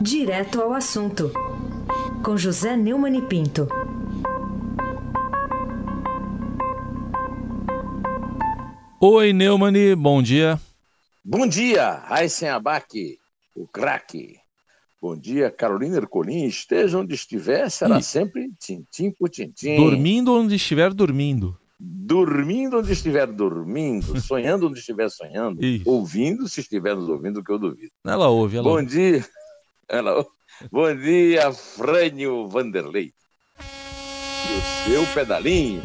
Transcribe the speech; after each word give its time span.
Direto 0.00 0.60
ao 0.62 0.72
assunto, 0.72 1.30
com 2.24 2.36
José 2.36 2.76
Neumann 2.76 3.16
e 3.18 3.22
Pinto. 3.22 3.68
Oi, 9.00 9.32
Neumann, 9.32 9.74
bom 9.96 10.22
dia. 10.22 10.60
Bom 11.24 11.46
dia, 11.46 12.02
Aysen 12.08 12.48
Abac, 12.48 13.18
o 13.56 13.66
craque. 13.66 14.36
Bom 15.00 15.16
dia, 15.16 15.50
Carolina 15.50 15.96
Ercolim. 15.96 16.44
Esteja 16.44 16.98
onde 16.98 17.14
estiver, 17.14 17.70
será 17.70 17.98
Ih. 17.98 18.02
sempre 18.02 18.50
tintim 18.58 19.10
por 19.10 19.30
tintim. 19.30 19.76
Dormindo 19.76 20.34
onde 20.34 20.54
estiver 20.56 20.92
dormindo. 20.92 21.56
Dormindo 21.78 22.78
onde 22.78 22.92
estiver 22.92 23.26
dormindo, 23.26 24.18
sonhando 24.20 24.68
onde 24.68 24.78
estiver 24.78 25.08
sonhando, 25.10 25.64
Isso. 25.64 25.88
ouvindo 25.88 26.46
se 26.46 26.60
estiver 26.60 26.94
nos 26.94 27.08
ouvindo, 27.08 27.42
que 27.42 27.50
eu 27.50 27.58
duvido. 27.58 27.92
Ela 28.04 28.28
ouve, 28.28 28.56
ela 28.56 28.64
Bom 28.64 28.72
ouve. 28.72 28.86
dia. 28.86 29.24
Ouve. 29.92 30.30
Bom 30.70 30.94
dia, 30.94 31.52
Frânio 31.52 32.46
Vanderlei. 32.46 33.12
E 33.58 34.52
o 34.52 34.84
seu 34.84 35.14
pedalinho. 35.14 35.82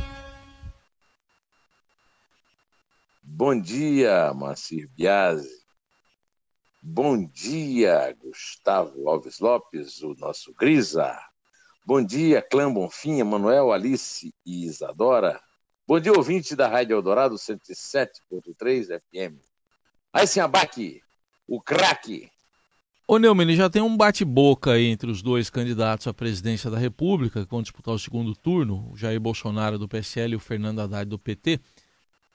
Bom 3.24 3.60
dia, 3.60 4.32
Macir 4.34 4.88
Biasi. 4.90 5.66
Bom 6.82 7.26
dia, 7.26 8.16
Gustavo 8.20 9.10
Alves 9.10 9.40
Lopes, 9.40 10.04
o 10.04 10.14
nosso 10.14 10.54
Grisa. 10.54 11.20
Bom 11.84 12.04
dia, 12.04 12.44
Clã 12.44 12.72
Bonfim, 12.72 13.24
Manuel, 13.24 13.72
Alice 13.72 14.32
e 14.46 14.66
Isadora. 14.66 15.42
Bom 15.88 16.00
dia, 16.00 16.14
ouvinte 16.14 16.56
da 16.56 16.68
Rádio 16.68 16.96
Eldorado 16.96 17.36
107.3 17.36 19.02
FM. 19.02 19.40
Aí 20.14 20.28
sim, 20.28 20.40
abaque, 20.40 21.02
o 21.48 21.60
craque. 21.60 22.32
Ô 23.08 23.20
Neumann, 23.20 23.56
já 23.56 23.70
tem 23.70 23.84
um 23.84 23.96
bate-boca 23.96 24.80
entre 24.80 25.12
os 25.12 25.22
dois 25.22 25.48
candidatos 25.48 26.08
à 26.08 26.14
presidência 26.14 26.72
da 26.72 26.80
República, 26.80 27.46
que 27.46 27.52
vão 27.52 27.62
disputar 27.62 27.94
o 27.94 28.00
segundo 28.00 28.36
turno, 28.36 28.90
o 28.92 28.98
Jair 28.98 29.20
Bolsonaro 29.20 29.78
do 29.78 29.88
PSL 29.88 30.34
e 30.34 30.36
o 30.36 30.40
Fernando 30.40 30.80
Haddad 30.80 31.08
do 31.08 31.20
PT. 31.20 31.60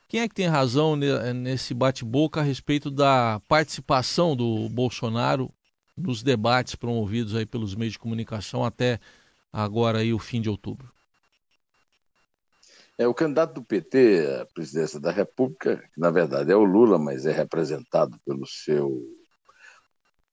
Quem 0.07 0.21
é 0.21 0.29
que 0.29 0.35
tem 0.35 0.47
razão 0.47 0.95
nesse 0.95 1.75
bate-boca 1.75 2.39
a 2.39 2.45
respeito 2.45 2.89
da 2.89 3.41
participação 3.49 4.37
do 4.37 4.69
Bolsonaro 4.69 5.53
nos 5.97 6.23
debates 6.23 6.77
promovidos 6.77 7.35
aí 7.35 7.45
pelos 7.45 7.75
meios 7.75 7.95
de 7.95 7.99
comunicação 7.99 8.65
até 8.65 9.01
agora 9.53 9.99
aí 9.99 10.15
o 10.15 10.21
fim 10.21 10.41
de 10.41 10.49
outubro? 10.49 10.89
É 12.97 13.09
o 13.09 13.15
candidato 13.15 13.55
do 13.55 13.65
PT 13.65 14.41
à 14.41 14.47
presidência 14.47 15.01
da 15.01 15.11
República, 15.11 15.79
que 15.93 16.01
na 16.01 16.13
verdade 16.13 16.53
é 16.53 16.57
o 16.57 16.63
Lula, 16.63 16.97
mas 16.97 17.27
é 17.27 17.33
representado 17.33 18.17
pelo 18.25 18.47
seu 18.47 19.20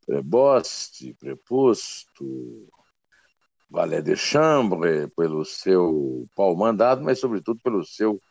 preboste, 0.08 1.14
preposto, 1.16 2.70
Valé 3.70 4.02
de 4.02 4.16
Chambre, 4.16 5.10
pelo 5.10 5.44
seu 5.44 6.26
pau 6.34 6.56
mandado, 6.56 7.04
mas 7.04 7.20
sobretudo 7.20 7.60
pelo 7.62 7.84
seu 7.84 8.22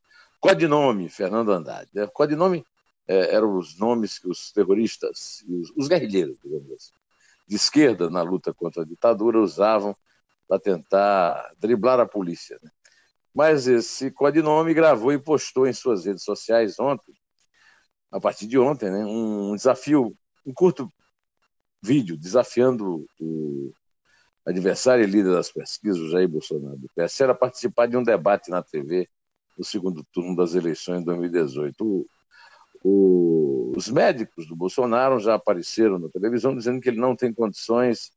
Codinome 0.40 1.10
Fernando 1.10 1.52
Andrade. 1.52 1.90
Né? 1.92 2.06
Codinome 2.06 2.64
é, 3.06 3.34
eram 3.34 3.58
os 3.58 3.78
nomes 3.78 4.18
que 4.18 4.26
os 4.26 4.50
terroristas, 4.50 5.44
os, 5.46 5.70
os 5.76 5.88
guerrilheiros, 5.88 6.38
digamos 6.42 6.72
assim, 6.72 6.94
de 7.46 7.56
esquerda 7.56 8.08
na 8.08 8.22
luta 8.22 8.54
contra 8.54 8.82
a 8.82 8.86
ditadura 8.86 9.38
usavam 9.38 9.94
para 10.48 10.58
tentar 10.58 11.52
driblar 11.58 12.00
a 12.00 12.06
polícia. 12.06 12.58
Né? 12.62 12.70
Mas 13.34 13.66
esse 13.66 14.10
codinome 14.10 14.72
gravou 14.72 15.12
e 15.12 15.18
postou 15.18 15.66
em 15.66 15.72
suas 15.74 16.06
redes 16.06 16.24
sociais 16.24 16.80
ontem, 16.80 17.14
a 18.10 18.18
partir 18.18 18.46
de 18.46 18.58
ontem, 18.58 18.90
né, 18.90 19.04
um 19.04 19.54
desafio, 19.54 20.16
um 20.46 20.54
curto 20.54 20.90
vídeo 21.86 22.16
desafiando 22.16 23.06
o 23.20 23.72
adversário 24.44 25.04
e 25.04 25.06
líder 25.06 25.32
das 25.32 25.50
pesquisas, 25.50 26.10
Jair 26.10 26.28
Bolsonaro 26.28 26.76
do 26.76 26.88
PSL, 26.94 27.30
a 27.30 27.34
participar 27.34 27.86
de 27.86 27.96
um 27.96 28.02
debate 28.02 28.50
na 28.50 28.62
TV 28.62 29.08
no 29.56 29.64
segundo 29.64 30.04
turno 30.12 30.36
das 30.36 30.54
eleições 30.54 31.00
de 31.00 31.04
2018. 31.06 31.84
O, 31.84 32.06
o, 32.82 33.72
os 33.76 33.88
médicos 33.88 34.46
do 34.48 34.56
Bolsonaro 34.56 35.18
já 35.20 35.34
apareceram 35.34 35.98
na 35.98 36.08
televisão 36.08 36.54
dizendo 36.54 36.80
que 36.80 36.88
ele 36.88 37.00
não 37.00 37.14
tem 37.14 37.32
condições 37.32 38.10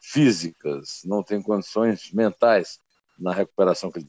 físicas, 0.00 1.00
não 1.04 1.22
tem 1.22 1.42
condições 1.42 2.12
mentais 2.12 2.78
na 3.18 3.32
recuperação 3.32 3.90
que 3.90 3.98
ele 3.98 4.08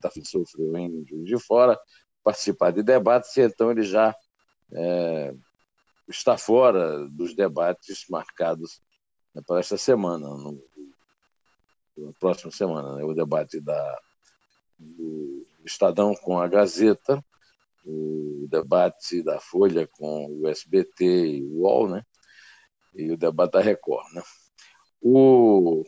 tá, 0.00 0.10
sofreu 0.24 0.76
em 0.76 1.04
Juiz 1.06 1.26
de 1.26 1.38
Fora, 1.38 1.78
participar 2.22 2.70
de 2.70 2.82
debates, 2.82 3.36
e 3.36 3.42
então 3.42 3.70
ele 3.70 3.82
já 3.82 4.14
é, 4.72 5.34
está 6.08 6.36
fora 6.36 7.08
dos 7.08 7.34
debates 7.34 8.04
marcados 8.08 8.80
né, 9.34 9.42
para 9.46 9.60
esta 9.60 9.76
semana, 9.76 10.26
no, 10.28 10.62
na 11.96 12.12
próxima 12.18 12.50
semana, 12.50 12.96
né, 12.96 13.04
o 13.04 13.14
debate 13.14 13.60
da, 13.60 14.00
do 14.78 15.46
Estadão 15.64 16.14
com 16.14 16.38
a 16.38 16.48
Gazeta, 16.48 17.24
o 17.84 18.46
debate 18.50 19.22
da 19.22 19.38
Folha 19.40 19.86
com 19.86 20.26
o 20.40 20.48
SBT 20.48 21.04
e 21.04 21.44
o 21.44 21.62
UOL, 21.62 21.88
né? 21.88 22.02
E 22.94 23.10
o 23.10 23.16
debate 23.16 23.52
da 23.52 23.60
Record, 23.60 24.06
né? 24.14 24.22
O, 25.02 25.84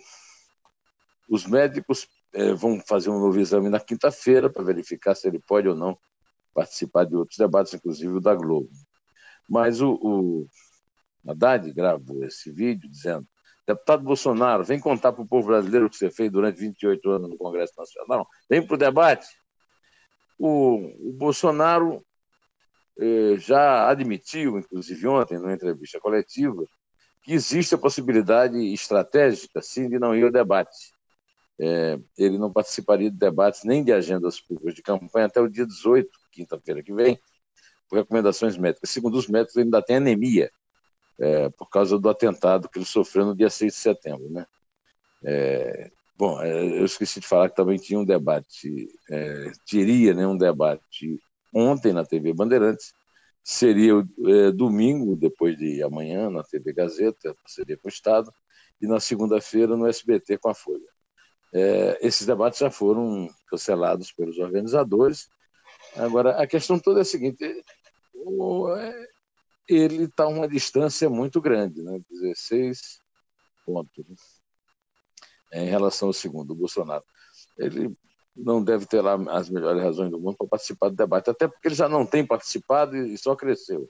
os 1.30 1.46
médicos 1.46 2.06
é, 2.34 2.52
vão 2.52 2.80
fazer 2.86 3.08
um 3.08 3.18
novo 3.18 3.38
exame 3.38 3.70
na 3.70 3.80
quinta-feira 3.80 4.50
para 4.50 4.62
verificar 4.62 5.14
se 5.14 5.26
ele 5.26 5.38
pode 5.38 5.68
ou 5.68 5.74
não 5.74 5.96
participar 6.52 7.04
de 7.04 7.16
outros 7.16 7.38
debates, 7.38 7.72
inclusive 7.74 8.12
o 8.12 8.20
da 8.20 8.34
Globo. 8.34 8.70
Mas 9.48 9.80
o, 9.80 9.92
o 9.94 10.48
Haddad 11.26 11.72
gravou 11.72 12.24
esse 12.24 12.50
vídeo 12.50 12.88
dizendo 12.88 13.26
Deputado 13.66 14.04
Bolsonaro, 14.04 14.62
vem 14.62 14.78
contar 14.78 15.12
para 15.12 15.22
o 15.22 15.26
povo 15.26 15.48
brasileiro 15.48 15.86
o 15.86 15.90
que 15.90 15.96
você 15.96 16.08
fez 16.08 16.30
durante 16.30 16.60
28 16.60 17.10
anos 17.10 17.30
no 17.30 17.36
Congresso 17.36 17.72
Nacional. 17.76 18.26
Vem 18.48 18.64
para 18.64 18.74
o 18.74 18.78
debate. 18.78 19.26
O, 20.38 21.12
Bolsonaro 21.14 22.00
eh, 23.00 23.34
já 23.38 23.88
admitiu, 23.88 24.58
inclusive 24.58 25.08
ontem, 25.08 25.36
numa 25.38 25.52
entrevista 25.52 25.98
coletiva, 25.98 26.64
que 27.24 27.32
existe 27.32 27.74
a 27.74 27.78
possibilidade 27.78 28.56
estratégica, 28.72 29.60
sim, 29.60 29.88
de 29.88 29.98
não 29.98 30.14
ir 30.14 30.22
ao 30.22 30.30
debate. 30.30 30.94
É, 31.58 31.98
ele 32.16 32.38
não 32.38 32.52
participaria 32.52 33.10
de 33.10 33.16
debates 33.16 33.64
nem 33.64 33.82
de 33.82 33.90
agendas 33.90 34.38
públicas 34.38 34.74
de 34.74 34.82
campanha 34.82 35.26
até 35.26 35.40
o 35.40 35.48
dia 35.48 35.66
18, 35.66 36.08
quinta-feira 36.30 36.82
que 36.82 36.92
vem, 36.92 37.18
por 37.88 37.96
recomendações 37.98 38.56
médicas. 38.56 38.90
Segundo 38.90 39.16
os 39.16 39.28
médicos, 39.28 39.56
ele 39.56 39.64
ainda 39.64 39.82
tem 39.82 39.96
anemia 39.96 40.50
é, 41.18 41.48
por 41.50 41.68
causa 41.68 41.98
do 41.98 42.08
atentado 42.08 42.68
que 42.68 42.78
ele 42.78 42.84
sofreu 42.84 43.26
no 43.26 43.36
dia 43.36 43.50
6 43.50 43.72
de 43.72 43.78
setembro. 43.78 44.30
Né? 44.30 44.46
É, 45.24 45.90
bom, 46.16 46.40
é, 46.40 46.78
eu 46.78 46.84
esqueci 46.84 47.20
de 47.20 47.26
falar 47.26 47.48
que 47.48 47.56
também 47.56 47.78
tinha 47.78 47.98
um 47.98 48.04
debate, 48.04 48.88
é, 49.10 49.52
teria 49.68 50.14
né, 50.14 50.26
um 50.26 50.36
debate 50.36 51.18
ontem 51.54 51.92
na 51.92 52.04
TV 52.04 52.32
Bandeirantes, 52.32 52.92
seria 53.42 53.92
é, 54.26 54.50
domingo, 54.50 55.16
depois 55.16 55.56
de 55.56 55.82
amanhã, 55.82 56.28
na 56.28 56.42
TV 56.42 56.72
Gazeta, 56.72 57.34
seria 57.46 57.76
com 57.76 57.88
o 57.88 57.90
Estado, 57.90 58.32
e 58.80 58.86
na 58.86 59.00
segunda-feira 59.00 59.76
no 59.76 59.86
SBT 59.86 60.38
com 60.38 60.50
a 60.50 60.54
Folha. 60.54 60.84
É, 61.54 61.98
esses 62.02 62.26
debates 62.26 62.58
já 62.58 62.70
foram 62.70 63.30
cancelados 63.48 64.12
pelos 64.12 64.38
organizadores. 64.38 65.28
Agora, 65.94 66.42
a 66.42 66.46
questão 66.46 66.78
toda 66.78 67.00
é 67.00 67.02
a 67.02 67.04
seguinte: 67.04 67.44
é, 67.44 69.08
ele 69.68 70.04
está 70.04 70.24
a 70.24 70.28
uma 70.28 70.48
distância 70.48 71.08
muito 71.08 71.40
grande, 71.40 71.82
né? 71.82 72.00
16 72.10 73.00
pontos 73.64 74.04
né? 74.08 75.64
em 75.64 75.68
relação 75.68 76.08
ao 76.08 76.12
segundo, 76.12 76.52
o 76.52 76.56
Bolsonaro. 76.56 77.04
Ele 77.58 77.96
não 78.36 78.62
deve 78.62 78.86
ter 78.86 79.00
lá 79.00 79.14
as 79.30 79.48
melhores 79.48 79.82
razões 79.82 80.10
do 80.10 80.20
mundo 80.20 80.36
para 80.36 80.46
participar 80.46 80.90
do 80.90 80.96
debate, 80.96 81.30
até 81.30 81.48
porque 81.48 81.68
ele 81.68 81.74
já 81.74 81.88
não 81.88 82.04
tem 82.04 82.24
participado 82.24 82.96
e 82.96 83.16
só 83.16 83.34
cresceu. 83.34 83.88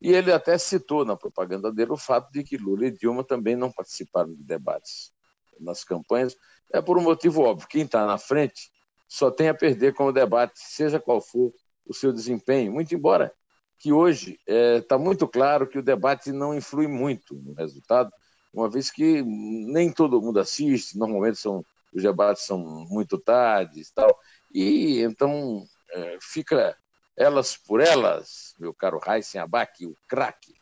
E 0.00 0.12
ele 0.12 0.32
até 0.32 0.56
citou 0.58 1.04
na 1.04 1.16
propaganda 1.16 1.72
dele 1.72 1.92
o 1.92 1.96
fato 1.96 2.30
de 2.32 2.42
que 2.42 2.56
Lula 2.56 2.86
e 2.86 2.90
Dilma 2.90 3.22
também 3.22 3.54
não 3.54 3.70
participaram 3.70 4.34
de 4.34 4.42
debates 4.42 5.12
nas 5.60 5.84
campanhas. 5.84 6.36
É 6.72 6.80
por 6.80 6.98
um 6.98 7.02
motivo 7.02 7.42
óbvio: 7.42 7.68
quem 7.68 7.82
está 7.82 8.06
na 8.06 8.18
frente 8.18 8.70
só 9.12 9.30
tem 9.30 9.50
a 9.50 9.54
perder 9.54 9.92
com 9.92 10.06
o 10.06 10.12
debate, 10.12 10.54
seja 10.54 10.98
qual 10.98 11.20
for 11.20 11.52
o 11.86 11.92
seu 11.92 12.14
desempenho. 12.14 12.72
Muito 12.72 12.94
embora 12.94 13.30
que 13.78 13.92
hoje 13.92 14.38
está 14.46 14.52
é, 14.54 14.80
tá 14.80 14.98
muito 14.98 15.28
claro 15.28 15.68
que 15.68 15.78
o 15.78 15.82
debate 15.82 16.32
não 16.32 16.54
influi 16.54 16.86
muito 16.86 17.34
no 17.34 17.52
resultado, 17.52 18.10
uma 18.54 18.70
vez 18.70 18.90
que 18.90 19.22
nem 19.22 19.92
todo 19.92 20.20
mundo 20.20 20.40
assiste, 20.40 20.96
normalmente 20.96 21.36
são, 21.36 21.62
os 21.92 22.02
debates 22.02 22.44
são 22.44 22.58
muito 22.88 23.18
tarde 23.18 23.82
e 23.82 23.94
tal, 23.94 24.18
e 24.50 25.02
então 25.02 25.62
é, 25.90 26.16
fica 26.18 26.74
elas 27.14 27.54
por 27.54 27.82
elas, 27.82 28.54
meu 28.58 28.72
caro 28.72 28.98
Raíssen 28.98 29.42
Abac, 29.42 29.84
o 29.84 29.94
craque. 30.08 30.54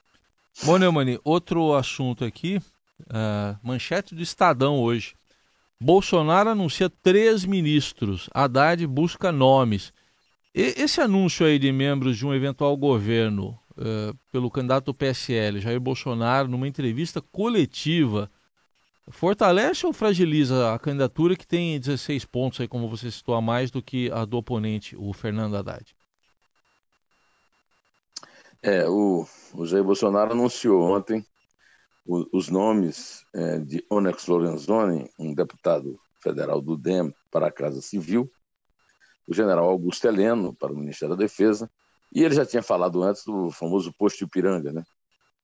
Bom, 0.64 0.76
Neumani, 0.76 1.20
outro 1.22 1.72
assunto 1.74 2.24
aqui, 2.24 2.60
uh, 3.02 3.56
manchete 3.62 4.12
do 4.12 4.22
Estadão 4.22 4.80
hoje. 4.80 5.14
Bolsonaro 5.82 6.50
anuncia 6.50 6.90
três 6.90 7.46
ministros, 7.46 8.28
Haddad 8.34 8.86
busca 8.86 9.32
nomes. 9.32 9.94
Esse 10.54 11.00
anúncio 11.00 11.46
aí 11.46 11.58
de 11.58 11.72
membros 11.72 12.18
de 12.18 12.26
um 12.26 12.34
eventual 12.34 12.76
governo 12.76 13.58
uh, 13.78 14.14
pelo 14.30 14.50
candidato 14.50 14.92
PSL, 14.92 15.58
Jair 15.58 15.80
Bolsonaro, 15.80 16.48
numa 16.48 16.68
entrevista 16.68 17.22
coletiva 17.22 18.30
fortalece 19.08 19.86
ou 19.86 19.92
fragiliza 19.92 20.74
a 20.74 20.78
candidatura 20.78 21.34
que 21.34 21.46
tem 21.46 21.80
16 21.80 22.26
pontos, 22.26 22.60
aí, 22.60 22.68
como 22.68 22.86
você 22.86 23.10
citou, 23.10 23.34
a 23.34 23.40
mais 23.40 23.70
do 23.70 23.82
que 23.82 24.10
a 24.12 24.26
do 24.26 24.36
oponente, 24.36 24.94
o 24.98 25.14
Fernando 25.14 25.56
Haddad? 25.56 25.96
É, 28.62 28.86
o, 28.86 29.26
o 29.54 29.66
Jair 29.66 29.82
Bolsonaro 29.82 30.32
anunciou 30.32 30.82
ontem 30.82 31.24
os 32.32 32.48
nomes 32.48 33.24
é, 33.32 33.58
de 33.60 33.84
Onyx 33.88 34.26
Lorenzoni, 34.26 35.08
um 35.18 35.32
deputado 35.32 35.98
federal 36.20 36.60
do 36.60 36.76
DEM 36.76 37.14
para 37.30 37.46
a 37.46 37.52
Casa 37.52 37.80
Civil, 37.80 38.30
o 39.28 39.34
general 39.34 39.68
Augusto 39.68 40.08
Heleno 40.08 40.54
para 40.54 40.72
o 40.72 40.76
Ministério 40.76 41.14
da 41.14 41.22
Defesa, 41.22 41.70
e 42.12 42.24
ele 42.24 42.34
já 42.34 42.44
tinha 42.44 42.62
falado 42.62 43.02
antes 43.02 43.24
do 43.24 43.50
famoso 43.52 43.92
posto 43.92 44.24
Ipiranga, 44.24 44.72
né? 44.72 44.84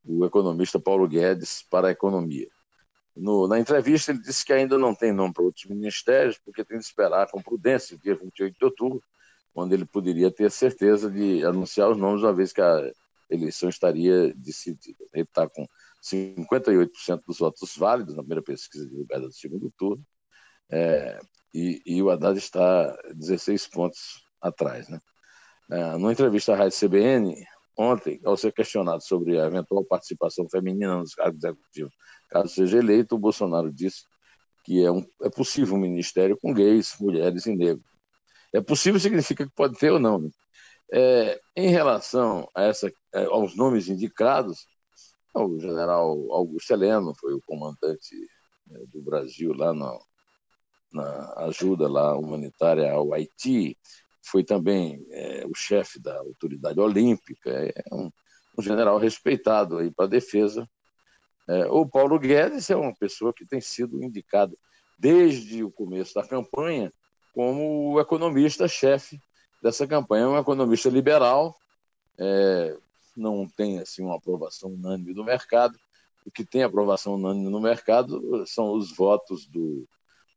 o 0.04 0.24
economista 0.24 0.78
Paulo 0.78 1.06
Guedes 1.08 1.64
para 1.70 1.88
a 1.88 1.90
Economia. 1.90 2.48
No, 3.16 3.48
na 3.48 3.58
entrevista, 3.58 4.10
ele 4.12 4.20
disse 4.20 4.44
que 4.44 4.52
ainda 4.52 4.76
não 4.76 4.94
tem 4.94 5.12
nome 5.12 5.32
para 5.32 5.44
outros 5.44 5.64
ministérios, 5.66 6.38
porque 6.38 6.64
tem 6.64 6.78
de 6.78 6.84
esperar 6.84 7.30
com 7.30 7.40
prudência, 7.40 7.98
dia 7.98 8.14
28 8.14 8.58
de 8.58 8.64
outubro, 8.64 9.02
quando 9.54 9.72
ele 9.72 9.86
poderia 9.86 10.30
ter 10.30 10.50
certeza 10.50 11.10
de 11.10 11.44
anunciar 11.44 11.90
os 11.90 11.96
nomes, 11.96 12.22
uma 12.22 12.32
vez 12.32 12.52
que 12.52 12.60
a 12.60 12.92
eleição 13.30 13.68
estaria 13.68 14.34
decidida. 14.34 15.04
Ele 15.14 15.22
está 15.22 15.48
com 15.48 15.66
58% 16.06 17.22
dos 17.26 17.38
votos 17.38 17.76
válidos 17.76 18.14
na 18.14 18.22
primeira 18.22 18.42
pesquisa 18.42 18.86
divulgada 18.86 19.26
do 19.26 19.32
segundo 19.32 19.72
turno, 19.76 20.04
é, 20.70 21.18
e, 21.54 21.80
e, 21.86 22.02
o 22.02 22.10
Haddad 22.10 22.38
está 22.38 22.96
16 23.14 23.68
pontos 23.68 24.24
atrás. 24.40 24.88
Né? 24.88 25.00
É, 25.70 25.92
numa 25.92 26.12
entrevista 26.12 26.52
à 26.52 26.56
Rádio 26.56 26.78
CBN, 26.78 27.34
ontem, 27.76 28.20
ao 28.24 28.36
ser 28.36 28.52
questionado 28.52 29.02
sobre 29.02 29.40
a 29.40 29.46
eventual 29.46 29.84
participação 29.84 30.48
feminina 30.48 30.96
nos 30.96 31.14
cargos 31.14 31.42
executivos, 31.42 31.92
caso 32.28 32.48
seja 32.48 32.78
eleito, 32.78 33.14
o 33.14 33.18
Bolsonaro 33.18 33.72
disse 33.72 34.02
que 34.64 34.84
é, 34.84 34.90
um, 34.90 35.06
é 35.22 35.30
possível 35.30 35.76
um 35.76 35.80
ministério 35.80 36.36
com 36.36 36.52
gays, 36.52 36.96
mulheres 37.00 37.46
e 37.46 37.54
negros. 37.54 37.86
É 38.52 38.60
possível 38.60 38.98
significa 38.98 39.46
que 39.46 39.54
pode 39.54 39.78
ter 39.78 39.92
ou 39.92 40.00
não. 40.00 40.18
Né? 40.18 40.30
É, 40.92 41.40
em 41.56 41.68
relação 41.68 42.48
a 42.54 42.64
essa, 42.64 42.92
é, 43.14 43.24
aos 43.24 43.56
nomes 43.56 43.88
indicados, 43.88 44.66
o 45.38 45.58
general 45.60 46.32
Augusto 46.32 46.72
Heleno 46.72 47.14
foi 47.18 47.34
o 47.34 47.42
comandante 47.46 48.16
né, 48.66 48.80
do 48.88 49.02
Brasil 49.02 49.52
lá 49.54 49.72
no, 49.72 49.98
na 50.92 51.34
ajuda 51.44 51.88
lá 51.88 52.16
humanitária 52.16 52.90
ao 52.92 53.12
Haiti, 53.12 53.76
foi 54.24 54.42
também 54.42 55.06
é, 55.10 55.46
o 55.46 55.54
chefe 55.54 56.00
da 56.00 56.18
autoridade 56.18 56.80
olímpica, 56.80 57.50
é 57.50 57.72
um, 57.92 58.10
um 58.58 58.62
general 58.62 58.98
respeitado 58.98 59.78
aí 59.78 59.90
para 59.90 60.06
a 60.06 60.08
defesa. 60.08 60.68
É, 61.48 61.66
o 61.66 61.86
Paulo 61.86 62.18
Guedes 62.18 62.68
é 62.70 62.76
uma 62.76 62.94
pessoa 62.94 63.32
que 63.32 63.46
tem 63.46 63.60
sido 63.60 64.02
indicado 64.02 64.58
desde 64.98 65.62
o 65.62 65.70
começo 65.70 66.14
da 66.14 66.26
campanha 66.26 66.92
como 67.32 67.92
o 67.92 68.00
economista-chefe 68.00 69.20
dessa 69.62 69.86
campanha. 69.86 70.24
É 70.24 70.28
um 70.28 70.38
economista 70.38 70.88
liberal, 70.88 71.54
é, 72.18 72.76
não 73.16 73.48
tem 73.48 73.78
assim 73.78 74.02
uma 74.02 74.16
aprovação 74.16 74.70
unânime 74.70 75.14
do 75.14 75.24
mercado. 75.24 75.78
O 76.24 76.30
que 76.30 76.44
tem 76.44 76.62
aprovação 76.62 77.14
unânime 77.14 77.48
no 77.48 77.60
mercado 77.60 78.44
são 78.46 78.72
os 78.72 78.94
votos 78.94 79.46
do, 79.46 79.88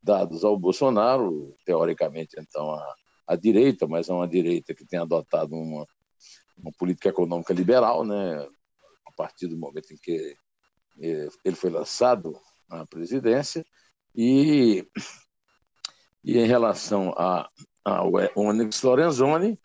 dados 0.02 0.44
ao 0.44 0.58
Bolsonaro, 0.58 1.54
teoricamente, 1.64 2.36
então, 2.38 2.72
a, 2.72 2.94
a 3.26 3.36
direita, 3.36 3.86
mas 3.86 4.08
é 4.08 4.12
uma 4.12 4.28
direita 4.28 4.74
que 4.74 4.86
tem 4.86 4.98
adotado 4.98 5.54
uma, 5.54 5.86
uma 6.56 6.72
política 6.78 7.10
econômica 7.10 7.52
liberal, 7.52 8.04
né? 8.04 8.46
a 9.06 9.12
partir 9.12 9.46
do 9.46 9.58
momento 9.58 9.92
em 9.92 9.96
que 9.96 10.36
eh, 11.00 11.28
ele 11.44 11.56
foi 11.56 11.70
lançado 11.70 12.38
à 12.68 12.86
presidência, 12.86 13.64
e, 14.14 14.86
e 16.24 16.38
em 16.38 16.46
relação 16.46 17.12
a, 17.16 17.48
ao 17.84 18.10
Onyx 18.36 18.82
Lorenzoni, 18.82 19.58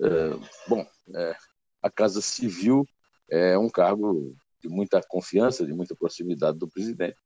é, 0.00 0.30
bom, 0.68 0.86
é, 1.14 1.36
a 1.82 1.90
Casa 1.90 2.20
Civil 2.20 2.86
é 3.30 3.56
um 3.58 3.68
cargo 3.68 4.34
de 4.62 4.68
muita 4.68 5.00
confiança, 5.02 5.64
de 5.64 5.72
muita 5.72 5.94
proximidade 5.94 6.58
do 6.58 6.68
presidente. 6.68 7.16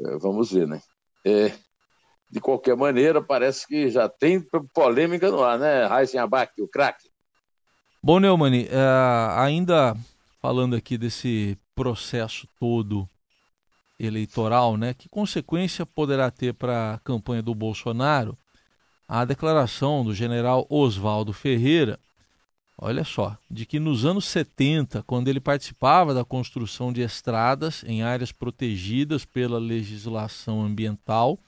É, 0.00 0.16
vamos 0.18 0.52
ver, 0.52 0.66
né? 0.66 0.80
É, 1.24 1.52
de 2.30 2.40
qualquer 2.40 2.76
maneira, 2.76 3.22
parece 3.22 3.66
que 3.66 3.90
já 3.90 4.08
tem 4.08 4.42
polêmica 4.72 5.30
no 5.30 5.42
ar, 5.42 5.58
né? 5.58 5.84
Raíssen 5.84 6.18
Abac, 6.18 6.60
o 6.62 6.68
craque. 6.68 7.10
Bom, 8.02 8.18
Neumann, 8.18 8.66
é, 8.70 9.38
ainda 9.38 9.96
falando 10.40 10.74
aqui 10.74 10.96
desse 10.96 11.58
processo 11.74 12.48
todo 12.58 13.08
eleitoral, 13.98 14.76
né? 14.76 14.94
Que 14.94 15.08
consequência 15.08 15.86
poderá 15.86 16.30
ter 16.30 16.54
para 16.54 16.94
a 16.94 16.98
campanha 16.98 17.42
do 17.42 17.54
Bolsonaro 17.54 18.36
a 19.06 19.24
declaração 19.24 20.02
do 20.02 20.14
general 20.14 20.66
Oswaldo 20.70 21.32
Ferreira, 21.32 21.98
olha 22.82 23.04
só, 23.04 23.36
de 23.50 23.64
que 23.64 23.78
nos 23.78 24.04
anos 24.04 24.24
70, 24.26 25.02
quando 25.04 25.28
ele 25.28 25.40
participava 25.40 26.12
da 26.12 26.24
construção 26.24 26.92
de 26.92 27.00
estradas 27.00 27.84
em 27.86 28.02
áreas 28.02 28.32
protegidas 28.32 29.24
pela 29.24 29.58
legislação 29.58 30.62
ambiental, 30.62 31.38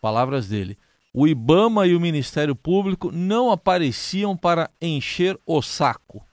Palavras 0.00 0.48
dele. 0.48 0.78
O 1.12 1.26
Ibama 1.26 1.86
e 1.86 1.94
o 1.94 2.00
Ministério 2.00 2.54
Público 2.54 3.10
não 3.10 3.50
apareciam 3.50 4.36
para 4.36 4.70
encher 4.80 5.38
o 5.44 5.60
saco. 5.60 6.24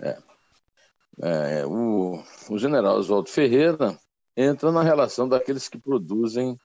É. 0.00 0.18
é 1.22 1.66
o, 1.66 2.22
o 2.48 2.58
general 2.58 2.96
Oswaldo 2.96 3.28
Ferreira 3.28 3.98
entra 4.36 4.72
na 4.72 4.82
relação 4.82 5.28
daqueles 5.28 5.68
que 5.68 5.78
produzem 5.78 6.58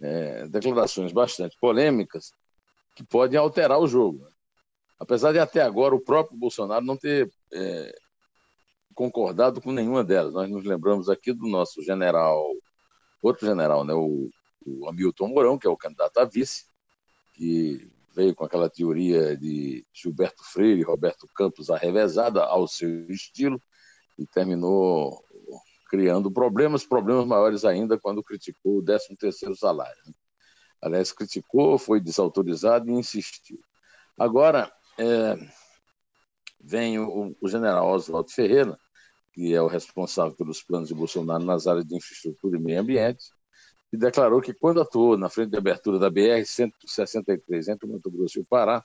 é, 0.00 0.46
declarações 0.48 1.12
bastante 1.12 1.56
polêmicas 1.58 2.32
que 2.94 3.04
podem 3.04 3.38
alterar 3.38 3.78
o 3.78 3.86
jogo. 3.86 4.26
Apesar 5.02 5.32
de 5.32 5.38
até 5.38 5.60
agora 5.60 5.94
o 5.94 6.00
próprio 6.00 6.38
Bolsonaro 6.38 6.84
não 6.84 6.96
ter 6.96 7.30
é, 7.52 7.94
concordado 8.94 9.60
com 9.60 9.72
nenhuma 9.72 10.04
delas. 10.04 10.32
Nós 10.32 10.48
nos 10.48 10.64
lembramos 10.64 11.08
aqui 11.08 11.32
do 11.32 11.48
nosso 11.48 11.82
general, 11.82 12.48
outro 13.20 13.46
general, 13.46 13.84
né, 13.84 13.92
o 13.92 14.30
o 14.66 14.88
Hamilton 14.88 15.28
Mourão, 15.28 15.58
que 15.58 15.66
é 15.66 15.70
o 15.70 15.76
candidato 15.76 16.18
a 16.18 16.24
vice, 16.24 16.66
que 17.34 17.90
veio 18.14 18.34
com 18.34 18.44
aquela 18.44 18.68
teoria 18.68 19.36
de 19.36 19.86
Gilberto 19.92 20.44
Freire 20.44 20.80
e 20.80 20.84
Roberto 20.84 21.26
Campos 21.34 21.70
arrevezada 21.70 22.44
ao 22.44 22.68
seu 22.68 23.10
estilo 23.10 23.60
e 24.18 24.26
terminou 24.26 25.24
criando 25.88 26.30
problemas, 26.30 26.84
problemas 26.84 27.26
maiores 27.26 27.64
ainda 27.64 27.98
quando 27.98 28.22
criticou 28.22 28.78
o 28.78 28.82
13º 28.82 29.54
salário. 29.56 30.00
Né? 30.06 30.12
Aliás, 30.80 31.12
criticou, 31.12 31.78
foi 31.78 32.00
desautorizado 32.00 32.90
e 32.90 32.92
insistiu. 32.92 33.60
Agora, 34.18 34.72
é, 34.98 35.36
vem 36.60 36.98
o, 36.98 37.36
o 37.40 37.48
general 37.48 37.88
Oswaldo 37.88 38.30
Ferreira, 38.30 38.78
que 39.32 39.54
é 39.54 39.60
o 39.60 39.66
responsável 39.66 40.34
pelos 40.36 40.62
planos 40.62 40.88
de 40.88 40.94
Bolsonaro 40.94 41.44
nas 41.44 41.66
áreas 41.66 41.86
de 41.86 41.96
infraestrutura 41.96 42.58
e 42.58 42.60
meio 42.60 42.80
ambiente, 42.80 43.24
e 43.92 43.96
declarou 43.96 44.40
que 44.40 44.54
quando 44.54 44.80
atuou 44.80 45.16
na 45.16 45.28
frente 45.28 45.50
de 45.50 45.58
abertura 45.58 45.98
da 45.98 46.10
BR-163 46.10 47.68
entre 47.68 47.88
Mato 47.88 48.10
Grosso 48.10 48.38
e 48.38 48.42
o 48.42 48.44
Pará, 48.44 48.84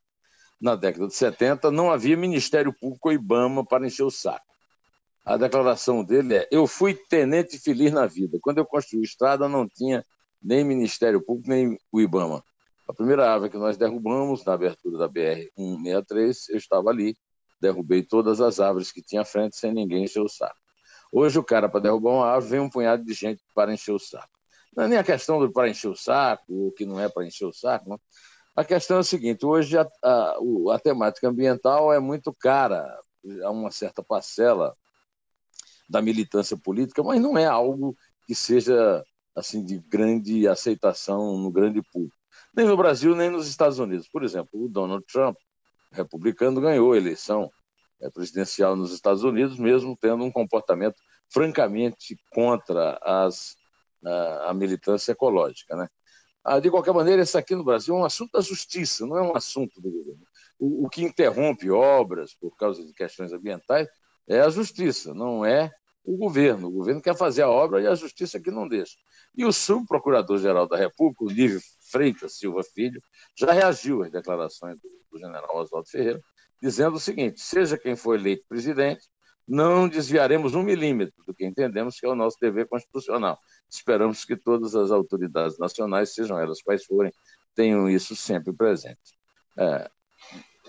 na 0.59 0.75
década 0.75 1.07
de 1.07 1.13
70, 1.13 1.71
não 1.71 1.91
havia 1.91 2.17
Ministério 2.17 2.73
Público 2.73 3.09
ou 3.09 3.13
IBAMA 3.13 3.65
para 3.65 3.85
encher 3.85 4.03
o 4.03 4.11
saco. 4.11 4.45
A 5.23 5.37
declaração 5.37 6.03
dele 6.03 6.35
é: 6.35 6.47
Eu 6.51 6.65
fui 6.65 6.93
tenente 6.93 7.59
feliz 7.59 7.91
na 7.91 8.07
vida. 8.07 8.39
Quando 8.41 8.57
eu 8.57 8.65
construí 8.65 9.03
estrada, 9.03 9.47
não 9.47 9.67
tinha 9.67 10.03
nem 10.41 10.63
Ministério 10.63 11.21
Público, 11.21 11.49
nem 11.49 11.77
o 11.91 12.01
IBAMA. 12.01 12.43
A 12.87 12.93
primeira 12.93 13.29
árvore 13.29 13.51
que 13.51 13.57
nós 13.57 13.77
derrubamos, 13.77 14.45
na 14.45 14.53
abertura 14.53 14.97
da 14.97 15.09
BR-163, 15.09 16.49
eu 16.49 16.57
estava 16.57 16.89
ali, 16.89 17.17
derrubei 17.59 18.01
todas 18.01 18.39
as 18.39 18.59
árvores 18.59 18.91
que 18.91 19.01
tinha 19.01 19.21
à 19.21 19.25
frente 19.25 19.57
sem 19.57 19.73
ninguém 19.73 20.05
encher 20.05 20.21
o 20.21 20.29
saco. 20.29 20.55
Hoje, 21.11 21.37
o 21.37 21.43
cara, 21.43 21.67
para 21.67 21.81
derrubar 21.81 22.11
uma 22.11 22.27
árvore, 22.27 22.51
vem 22.51 22.59
um 22.59 22.69
punhado 22.69 23.03
de 23.03 23.13
gente 23.13 23.43
para 23.53 23.73
encher 23.73 23.91
o 23.91 23.99
saco. 23.99 24.29
Não 24.75 24.85
é 24.85 24.87
nem 24.87 24.97
a 24.97 25.03
questão 25.03 25.39
do 25.39 25.51
para 25.51 25.69
encher 25.69 25.89
o 25.89 25.95
saco, 25.95 26.45
ou 26.47 26.71
que 26.71 26.85
não 26.85 26.99
é 26.99 27.09
para 27.09 27.25
encher 27.25 27.45
o 27.45 27.53
saco. 27.53 27.89
Não. 27.89 27.99
A 28.55 28.63
questão 28.63 28.97
é 28.97 28.99
a 29.01 29.03
seguinte: 29.03 29.45
hoje 29.45 29.77
a, 29.77 29.87
a, 30.03 30.37
a 30.73 30.79
temática 30.79 31.27
ambiental 31.27 31.91
é 31.93 31.99
muito 31.99 32.33
cara 32.33 32.87
a 33.43 33.51
uma 33.51 33.71
certa 33.71 34.03
parcela 34.03 34.75
da 35.89 36.01
militância 36.01 36.57
política, 36.57 37.03
mas 37.03 37.21
não 37.21 37.37
é 37.37 37.45
algo 37.45 37.95
que 38.25 38.35
seja 38.35 39.03
assim 39.35 39.63
de 39.63 39.79
grande 39.79 40.47
aceitação 40.47 41.37
no 41.37 41.51
grande 41.51 41.81
público. 41.91 42.16
Nem 42.57 42.65
no 42.65 42.75
Brasil, 42.75 43.15
nem 43.15 43.29
nos 43.29 43.47
Estados 43.47 43.77
Unidos. 43.77 44.07
Por 44.07 44.23
exemplo, 44.23 44.49
o 44.53 44.67
Donald 44.67 45.05
Trump, 45.05 45.37
republicano, 45.91 46.59
ganhou 46.59 46.91
a 46.91 46.97
eleição 46.97 47.51
é, 48.01 48.09
presidencial 48.09 48.75
nos 48.75 48.91
Estados 48.91 49.23
Unidos, 49.23 49.59
mesmo 49.59 49.95
tendo 49.95 50.23
um 50.23 50.31
comportamento 50.31 50.95
francamente 51.29 52.17
contra 52.31 52.99
as 53.03 53.55
a, 54.03 54.49
a 54.49 54.53
militância 54.55 55.11
ecológica. 55.11 55.75
Né? 55.75 55.87
Ah, 56.43 56.59
de 56.59 56.71
qualquer 56.71 56.95
maneira, 56.95 57.21
esse 57.21 57.37
aqui 57.37 57.55
no 57.55 57.63
Brasil 57.63 57.95
é 57.95 57.99
um 57.99 58.05
assunto 58.05 58.31
da 58.31 58.41
justiça, 58.41 59.05
não 59.05 59.17
é 59.17 59.21
um 59.21 59.35
assunto 59.35 59.79
do 59.79 59.91
governo. 59.91 60.25
O, 60.57 60.87
o 60.87 60.89
que 60.89 61.03
interrompe 61.03 61.69
obras 61.69 62.33
por 62.33 62.55
causa 62.57 62.83
de 62.83 62.91
questões 62.91 63.31
ambientais 63.33 63.87
é 64.27 64.39
a 64.41 64.49
justiça, 64.49 65.13
não 65.13 65.45
é 65.45 65.71
o 66.07 66.17
governo. 66.17 66.67
O 66.67 66.71
governo 66.71 67.01
quer 67.01 67.15
fazer 67.15 67.41
a 67.41 67.49
obra 67.49 67.81
e 67.81 67.87
a 67.87 67.93
justiça 67.93 68.39
que 68.39 68.49
não 68.49 68.67
deixa. 68.67 68.95
E 69.35 69.43
o 69.45 69.51
subprocurador-geral 69.51 70.67
da 70.67 70.77
República, 70.77 71.25
o 71.25 71.27
Nível 71.27 71.59
Freitas 71.91 72.37
Silva 72.37 72.63
Filho, 72.63 73.01
já 73.35 73.51
reagiu 73.51 74.03
às 74.03 74.11
declarações 74.11 74.77
do, 74.79 74.89
do 75.11 75.19
general 75.19 75.57
Oswaldo 75.57 75.89
Ferreira, 75.89 76.21
dizendo 76.61 76.95
o 76.95 76.99
seguinte: 76.99 77.41
seja 77.41 77.77
quem 77.77 77.95
for 77.95 78.15
eleito 78.15 78.45
presidente, 78.47 79.05
não 79.47 79.87
desviaremos 79.87 80.55
um 80.55 80.63
milímetro 80.63 81.23
do 81.25 81.33
que 81.33 81.45
entendemos 81.45 81.99
que 81.99 82.05
é 82.05 82.09
o 82.09 82.15
nosso 82.15 82.37
dever 82.39 82.67
constitucional. 82.67 83.37
Esperamos 83.69 84.25
que 84.25 84.35
todas 84.35 84.75
as 84.75 84.91
autoridades 84.91 85.57
nacionais, 85.57 86.13
sejam 86.13 86.39
elas 86.39 86.61
quais 86.61 86.85
forem, 86.85 87.11
tenham 87.55 87.89
isso 87.89 88.15
sempre 88.15 88.53
presente. 88.53 89.17
É, 89.57 89.89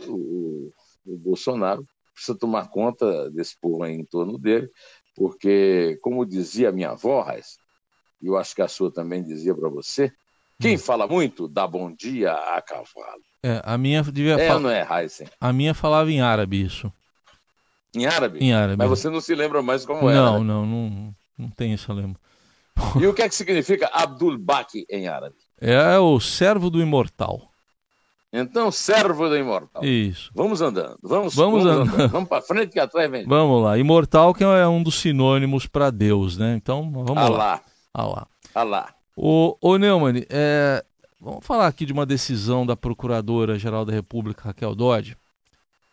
o, 0.07 0.73
o, 1.05 1.17
Bolsonaro 1.19 1.85
precisa 2.15 2.39
tomar 2.39 2.71
conta 2.71 3.31
desse 3.31 3.59
povo 3.61 3.85
em 3.85 4.05
torno 4.05 4.39
dele, 4.39 4.71
porque, 5.19 5.99
como 6.01 6.25
dizia 6.25 6.71
minha 6.71 6.91
avó, 6.91 7.21
Raiz, 7.23 7.59
e 8.23 8.29
eu 8.29 8.37
acho 8.37 8.55
que 8.55 8.63
a 8.63 8.69
sua 8.69 8.91
também 8.91 9.23
dizia 9.23 9.53
para 9.53 9.69
você, 9.69 10.13
quem 10.61 10.77
hum. 10.77 10.79
fala 10.79 11.09
muito 11.09 11.49
dá 11.49 11.67
bom 11.67 11.93
dia 11.93 12.33
a 12.33 12.63
cavalo. 12.63 13.23
É, 13.43 13.61
a 13.65 13.77
minha 13.77 14.03
devia 14.03 14.41
é, 14.41 14.49
fal... 14.49 14.61
não 14.61 14.71
é, 14.71 14.87
Heisen? 14.89 15.27
A 15.41 15.53
minha 15.53 15.75
falava 15.75 16.11
em 16.11 16.21
árabe 16.21 16.63
isso. 16.63 16.93
Em 17.95 18.07
árabe? 18.07 18.39
Em 18.39 18.53
árabe. 18.53 18.77
Mas 18.77 18.89
você 18.89 19.11
não 19.11 19.21
se 19.21 19.35
lembra 19.35 19.61
mais 19.61 19.85
como 19.85 20.09
era? 20.09 20.21
Não, 20.21 20.41
né? 20.41 20.45
não, 20.45 20.67
não, 20.67 21.15
não 21.37 21.51
tem 21.51 21.73
isso, 21.73 21.91
eu 21.91 21.97
lembro. 21.97 22.21
E 23.01 23.07
o 23.07 23.13
que 23.13 23.23
é 23.23 23.29
que 23.29 23.35
significa 23.35 23.91
Abdul 23.93 24.39
Baki 24.39 24.87
em 24.89 25.09
árabe? 25.09 25.35
É 25.61 25.99
o 25.99 26.21
servo 26.21 26.71
do 26.71 26.81
imortal. 26.81 27.48
Então, 28.33 28.71
servo 28.71 29.29
do 29.29 29.37
imortal. 29.37 29.83
Isso. 29.83 30.31
Vamos 30.35 30.61
andando. 30.61 30.99
Vamos, 31.03 31.35
vamos, 31.35 31.65
vamos 31.65 31.67
andando. 31.67 31.95
andando. 31.95 32.11
Vamos 32.11 32.29
para 32.29 32.43
frente 32.43 32.73
que 32.73 32.81
atrás 32.81 33.11
vem. 33.11 33.27
Vamos 33.27 33.63
lá. 33.63 33.79
Imortal 33.79 34.35
que 34.35 34.45
é 34.45 34.67
um 34.67 34.83
dos 34.83 35.01
sinônimos 35.01 35.67
para 35.67 35.91
Deus, 35.91 36.37
né? 36.37 36.55
Então, 36.55 36.91
vamos 36.91 37.17
Alá. 37.17 37.29
lá. 37.29 37.63
Alá. 37.95 38.27
Alá. 38.55 38.95
O, 39.17 39.57
o 39.61 39.79
Neumann, 39.79 40.25
é, 40.29 40.85
vamos 41.21 41.45
falar 41.45 41.67
aqui 41.67 41.87
de 41.87 41.93
uma 41.93 42.05
decisão 42.05 42.67
da 42.67 42.77
Procuradora-Geral 42.77 43.85
da 43.85 43.93
República, 43.93 44.45
Raquel 44.45 44.75
Dodge, 44.75 45.17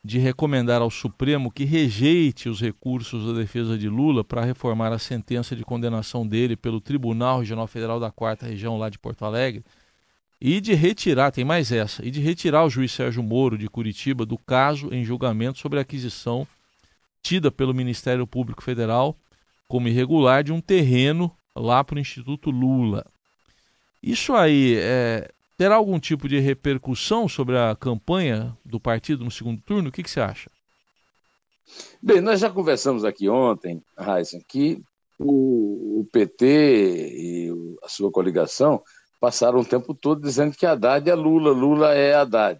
de 0.04 0.20
recomendar 0.20 0.82
ao 0.82 0.92
Supremo 0.92 1.50
que 1.50 1.64
rejeite 1.64 2.50
os 2.50 2.62
recursos 2.62 3.26
da 3.26 3.40
defesa 3.40 3.78
de 3.78 3.90
Lula 3.90 4.24
para 4.24 4.44
reformar 4.44 4.92
a 4.92 5.00
sentença 5.00 5.56
de 5.56 5.64
condenação 5.64 6.28
dele 6.28 6.56
pelo 6.56 6.80
Tribunal 6.80 7.40
Regional 7.40 7.66
Federal 7.66 8.00
da 8.00 8.12
Quarta 8.12 8.46
Região 8.46 8.78
lá 8.78 8.90
de 8.90 9.00
Porto 9.00 9.26
Alegre 9.26 9.64
e 10.40 10.60
de 10.60 10.74
retirar, 10.74 11.32
tem 11.32 11.46
mais 11.46 11.72
essa, 11.72 12.06
e 12.06 12.12
de 12.12 12.20
retirar 12.20 12.66
o 12.66 12.70
juiz 12.70 12.92
Sérgio 12.92 13.24
Moro 13.24 13.58
de 13.58 13.70
Curitiba 13.70 14.26
do 14.26 14.38
caso 14.38 14.94
em 14.94 15.04
julgamento 15.04 15.60
sobre 15.60 15.80
a 15.80 15.82
aquisição 15.82 16.48
tida 17.22 17.52
pelo 17.52 17.74
Ministério 17.74 18.28
Público 18.28 18.62
Federal 18.62 19.18
como 19.68 19.88
irregular 19.88 20.44
de 20.44 20.52
um 20.52 20.62
terreno 20.62 21.36
lá 21.56 21.84
para 21.84 21.96
o 21.96 22.00
Instituto 22.00 22.52
Lula. 22.52 23.06
Isso 24.04 24.34
aí 24.34 24.76
é, 24.78 25.28
terá 25.58 25.76
algum 25.76 26.00
tipo 26.00 26.28
de 26.28 26.40
repercussão 26.40 27.28
sobre 27.28 27.58
a 27.58 27.76
campanha 27.76 28.56
do 28.64 28.80
partido 28.80 29.24
no 29.24 29.32
segundo 29.32 29.62
turno? 29.62 29.90
O 29.90 29.92
que, 29.92 30.04
que 30.04 30.10
você 30.10 30.20
acha? 30.20 30.52
Bem, 32.02 32.22
nós 32.22 32.40
já 32.40 32.50
conversamos 32.50 33.04
aqui 33.04 33.28
ontem, 33.28 33.82
Heisen, 33.98 34.44
que 34.48 34.80
o, 35.18 36.02
o, 36.02 36.06
PT 36.12 36.46
e 36.46 37.50
a 37.84 37.90
sua 37.90 38.12
coligação 38.12 38.84
passaram 39.20 39.60
o 39.60 39.66
tempo 39.66 39.94
todo 39.94 40.22
dizendo 40.22 40.56
que 40.56 40.66
Haddad 40.66 41.10
é 41.10 41.16
Lula, 41.16 41.52
Lula 41.52 41.94
é 41.94 42.14
Haddad. 42.14 42.60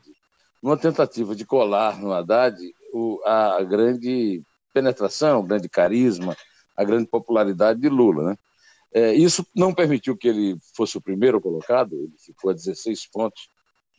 Uma 0.62 0.78
tentativa 0.78 1.36
de 1.36 1.46
colar 1.46 2.00
no 2.00 2.12
Haddad 2.12 2.58
o, 2.94 3.22
a, 3.26 3.58
a 3.58 3.64
grande 3.64 4.42
penetração, 4.74 5.40
o 5.40 5.44
grande 5.44 5.70
carisma, 5.70 6.36
a 6.76 6.84
grande 6.84 7.08
popularidade 7.08 7.80
de 7.80 7.90
Lula. 7.90 8.32
Né? 8.32 8.38
É, 8.94 9.14
isso 9.14 9.46
não 9.56 9.74
permitiu 9.74 10.16
que 10.18 10.28
ele 10.28 10.58
fosse 10.76 10.98
o 10.98 11.02
primeiro 11.02 11.42
colocado, 11.42 11.94
ele 11.96 12.14
ficou 12.18 12.50
a 12.50 12.54
16 12.54 13.08
pontos 13.08 13.50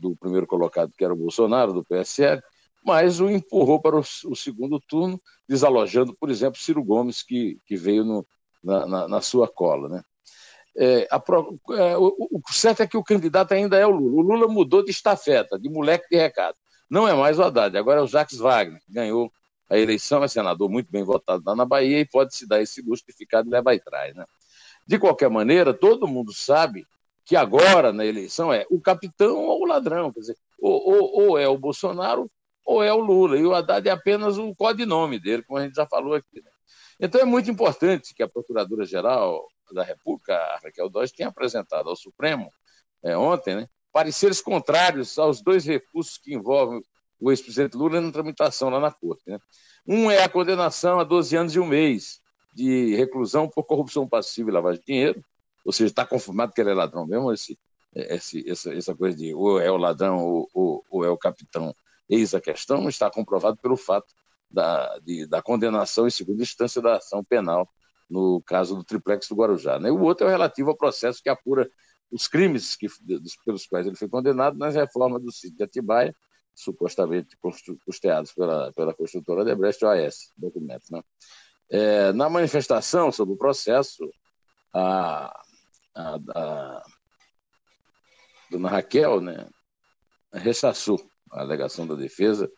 do 0.01 0.17
primeiro 0.17 0.47
colocado, 0.47 0.93
que 0.97 1.05
era 1.05 1.13
o 1.13 1.17
Bolsonaro, 1.17 1.73
do 1.73 1.85
PSL, 1.85 2.43
mas 2.85 3.21
o 3.21 3.29
empurrou 3.29 3.81
para 3.81 3.97
o, 3.97 4.01
o 4.01 4.37
segundo 4.37 4.81
turno, 4.81 5.21
desalojando, 5.49 6.15
por 6.15 6.31
exemplo, 6.31 6.61
Ciro 6.61 6.83
Gomes, 6.85 7.23
que, 7.23 7.59
que 7.67 7.77
veio 7.77 8.05
no, 8.05 8.27
na, 8.63 8.87
na, 8.87 9.09
na, 9.09 9.21
sua 9.21 9.49
cola. 9.49 9.89
Né? 9.89 10.03
É, 10.79 11.09
a, 11.11 11.23
é, 11.75 11.97
o, 11.97 12.15
o, 12.31 12.53
certo 12.53 12.83
é 12.83 12.87
que 12.87 12.97
o 12.97 13.05
candidato 13.05 13.53
ainda 13.53 13.77
é 13.77 13.87
o 13.87 13.91
Lula. 13.91 14.17
O 14.17 14.21
Lula 14.21 14.49
mudou 14.49 14.85
de 14.85 14.91
estafeta, 14.91 15.59
de 15.59 15.69
moleque 15.71 16.07
de 16.11 16.17
recado. 16.17 16.57
Não 16.89 17.09
é 17.09 17.15
mais 17.15 17.39
o 17.39 17.43
Haddad, 17.43 17.77
agora 17.77 18.01
é 18.01 18.03
o 18.03 18.07
Jacques 18.07 18.39
Wagner, 18.39 18.81
que 18.85 18.93
ganhou 18.93 19.33
a 19.69 19.77
eleição, 19.77 20.23
é 20.23 20.29
senador 20.29 20.69
muito 20.71 20.91
bem 20.91 21.03
votado 21.03 21.43
lá 21.45 21.57
na 21.57 21.65
Bahia 21.65 21.99
e 21.99 22.05
pode 22.05 22.35
se 22.37 22.47
dar 22.47 22.61
esse 22.63 22.81
luxo 22.83 23.05
de 23.07 23.13
ficar 23.13 23.43
de 23.43 23.51
leva 23.51 23.77
trás. 23.79 24.15
Né? 24.15 24.25
De 24.87 24.99
qualquer 24.99 25.29
maneira, 25.29 25.75
todo 25.75 26.07
mundo 26.07 26.33
sabe 26.33 26.87
que 27.25 27.35
agora, 27.35 27.93
na 27.93 28.07
eleição, 28.07 28.53
é 28.53 28.65
o 28.71 28.81
capitão 28.81 29.47
ou 29.47 29.63
o 29.63 29.67
ladrão. 29.67 30.13
Quer 30.13 30.21
dizer, 30.21 30.37
ou, 30.61 30.89
ou, 30.89 31.29
ou 31.31 31.39
é 31.39 31.49
o 31.49 31.59
Bolsonaro 31.59 32.31
ou 32.65 32.83
é 32.83 32.93
o 32.93 33.01
Lula. 33.01 33.37
E 33.37 33.45
o 33.45 33.55
Haddad 33.55 33.89
é 33.89 33.91
apenas 33.91 34.39
o 34.39 34.55
codinome 34.55 35.19
dele, 35.19 35.43
como 35.43 35.59
a 35.59 35.65
gente 35.65 35.75
já 35.75 35.87
falou 35.87 36.15
aqui. 36.15 36.41
Né? 36.41 36.51
Então 36.99 37.21
é 37.21 37.25
muito 37.25 37.51
importante 37.51 38.15
que 38.15 38.23
a 38.23 38.29
Procuradora-Geral 38.29 39.47
da 39.73 39.83
República, 39.83 40.37
Raquel 40.63 40.89
Dodge, 40.89 41.13
tenha 41.13 41.29
apresentado 41.29 41.89
ao 41.89 41.97
Supremo 41.97 42.51
é, 43.03 43.17
ontem 43.17 43.57
né, 43.57 43.69
pareceres 43.93 44.41
contrários 44.41 45.19
aos 45.19 45.41
dois 45.43 45.65
recursos 45.65 46.19
que 46.19 46.35
envolvem 46.35 46.83
o 47.21 47.31
ex-presidente 47.31 47.77
Lula 47.77 48.01
na 48.01 48.13
tramitação 48.13 48.69
lá 48.69 48.79
na 48.79 48.91
Corte. 48.91 49.23
Né? 49.27 49.39
Um 49.87 50.11
é 50.11 50.23
a 50.23 50.29
condenação 50.29 51.01
a 51.01 51.05
12 51.05 51.37
anos 51.37 51.55
e 51.55 51.61
um 51.61 51.67
mês 51.67 52.21
de 52.55 52.95
reclusão 52.95 53.49
por 53.49 53.65
corrupção 53.65 54.09
passiva 54.09 54.51
e 54.51 54.53
lavagem 54.53 54.81
de 54.81 54.87
dinheiro, 54.87 55.25
ou 55.65 55.73
seja, 55.73 55.89
está 55.89 56.07
confirmado 56.07 56.53
que 56.53 56.61
ele 56.61 56.71
é 56.71 56.75
ladrão 56.75 57.07
mesmo, 57.07 57.33
esse, 57.33 57.59
esse, 57.95 58.49
essa, 58.49 58.75
essa 58.75 58.95
coisa 58.95 59.17
de 59.17 59.35
ou 59.35 59.61
é 59.61 59.71
o 59.71 59.77
ladrão 59.77 60.25
ou, 60.25 60.49
ou, 60.55 60.85
ou, 60.91 61.05
é 61.05 61.11
o 61.11 61.19
capitão, 61.19 61.75
eis 62.09 62.35
a 62.35 62.41
questão, 62.41 62.89
está 62.89 63.11
comprovado 63.11 63.59
pelo 63.59 63.77
fato 63.77 64.07
da, 64.51 64.99
de, 64.99 65.27
da 65.27 65.43
condenação 65.43 66.07
em 66.07 66.11
segunda 66.11 66.43
instância 66.43 66.81
da 66.81 66.97
ação 66.97 67.25
penal 67.25 67.69
no 68.09 68.41
caso 68.43 68.77
do 68.77 68.85
triplex 68.85 69.29
do 69.29 69.35
Guarujá. 69.35 69.79
Né? 69.79 69.91
O 69.91 70.01
outro 70.01 70.27
é 70.27 70.29
o 70.29 70.31
relativo 70.31 70.71
ao 70.71 70.77
processo 70.77 71.23
que 71.23 71.29
apura 71.29 71.69
os 72.11 72.29
crimes 72.29 72.77
que, 72.77 72.87
pelos 73.45 73.67
quais 73.67 73.87
ele 73.87 73.97
foi 73.97 74.09
condenado 74.09 74.57
nas 74.57 74.75
reformas 74.75 75.23
do 75.23 75.33
sítio 75.33 75.57
de 75.57 75.65
Atibaia, 75.65 76.15
supostamente 76.55 77.37
custeados 77.85 78.33
pela, 78.33 78.73
pela 78.73 78.95
construtora 78.95 79.45
Debrecht 79.45 79.85
OAS, 79.85 80.33
documentos. 80.37 80.89
Né? 80.91 81.03
É, 81.69 82.13
na 82.13 82.31
manifestação 82.31 83.11
sobre 83.11 83.35
o 83.35 83.39
processo, 83.39 84.09
a, 84.73 85.27
a, 85.95 86.19
a 86.35 86.83
dona 88.51 88.69
Raquel 88.69 89.21
né, 89.21 89.49
rechaçou 90.33 91.05
a 91.33 91.41
alegação 91.41 91.87
da 91.87 91.95
defesa 91.95 92.51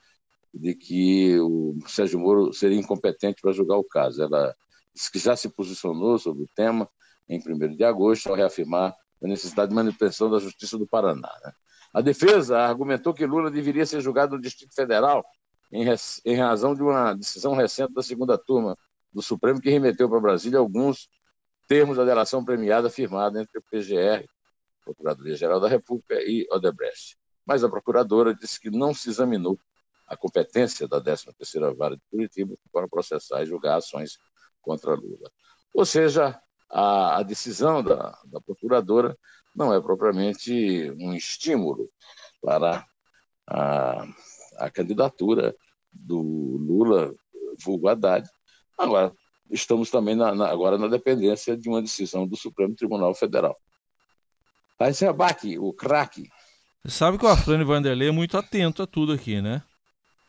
de 0.53 0.75
que 0.75 1.39
o 1.41 1.79
Sérgio 1.87 2.19
Moro 2.19 2.53
seria 2.53 2.79
incompetente 2.79 3.41
para 3.41 3.53
julgar 3.53 3.77
o 3.77 3.85
caso. 3.85 4.23
Ela 4.23 4.55
disse 4.95 5.11
que 5.11 5.19
já 5.19 5.37
se 5.37 5.49
posicionou 5.49 6.19
sobre 6.19 6.45
o 6.45 6.49
tema 6.55 6.89
em 7.29 7.39
1 7.39 7.77
de 7.77 7.85
agosto, 7.85 8.29
ao 8.29 8.35
reafirmar 8.35 8.95
a 9.23 9.27
necessidade 9.27 9.69
de 9.69 9.75
manutenção 9.75 10.31
da 10.31 10.39
Justiça 10.39 10.79
do 10.79 10.87
Paraná. 10.87 11.31
Né? 11.45 11.53
A 11.93 12.01
defesa 12.01 12.59
argumentou 12.59 13.13
que 13.13 13.27
Lula 13.27 13.51
deveria 13.51 13.85
ser 13.85 14.01
julgado 14.01 14.37
no 14.37 14.43
Distrito 14.43 14.75
Federal 14.75 15.25
em, 15.71 15.85
em 16.25 16.37
razão 16.37 16.75
de 16.75 16.83
uma 16.83 17.15
decisão 17.15 17.55
recente 17.55 17.93
da 17.93 18.03
segunda 18.03 18.39
turma 18.39 18.77
do 19.13 19.23
Supremo 19.23 19.61
que 19.61 19.71
remeteu 19.71 20.09
para 20.09 20.21
Brasília 20.21 20.59
alguns 20.59 21.09
termos 21.67 21.97
da 21.97 22.05
delação 22.05 22.45
premiada 22.45 22.89
firmada 22.89 23.41
entre 23.41 23.59
o 23.59 23.63
PGR, 23.63 24.27
Procuradoria-Geral 24.85 25.61
da 25.61 25.69
República, 25.69 26.15
e 26.15 26.47
Odebrecht. 26.51 27.19
Mas 27.45 27.63
a 27.63 27.69
procuradora 27.69 28.35
disse 28.35 28.59
que 28.59 28.71
não 28.71 28.95
se 28.95 29.11
examinou 29.11 29.59
a 30.09 30.17
competência 30.17 30.89
da 30.89 31.01
13ª 31.01 31.77
Vara 31.77 31.97
de 31.97 32.03
Curitiba 32.11 32.57
para 32.73 32.89
processar 32.89 33.43
e 33.43 33.47
julgar 33.47 33.77
ações 33.77 34.19
contra 34.61 34.95
Lula. 34.95 35.31
Ou 35.75 35.85
seja, 35.85 36.41
a, 36.71 37.19
a 37.19 37.23
decisão 37.23 37.83
da, 37.83 38.19
da 38.25 38.41
procuradora 38.41 39.17
não 39.55 39.73
é 39.73 39.81
propriamente 39.81 40.91
um 40.99 41.15
estímulo 41.15 41.91
para 42.41 42.87
a, 43.47 44.07
a 44.59 44.71
candidatura 44.71 45.55
do 45.93 46.21
Lula, 46.21 47.15
vulgo 47.63 47.89
Haddad, 47.89 48.29
Agora, 48.79 49.13
estamos 49.51 49.91
também 49.91 50.15
na, 50.15 50.33
na, 50.33 50.49
agora 50.49 50.79
na 50.79 50.87
dependência 50.87 51.57
de 51.57 51.69
uma 51.69 51.83
decisão 51.83 52.27
do 52.27 52.37
Supremo 52.37 52.77
Tribunal 52.77 53.13
Federal. 53.13 53.57
Aí 54.79 54.95
você 54.95 55.07
abaque, 55.07 55.59
o 55.59 55.73
craque. 55.73 56.31
Sabe 56.87 57.19
que 57.19 57.25
o 57.25 57.29
Afrânio 57.29 57.67
Vanderlei 57.67 58.09
é 58.09 58.13
muito 58.13 58.39
atento 58.39 58.83
a 58.83 58.87
tudo 58.87 59.13
aqui, 59.13 59.43
né? 59.43 59.61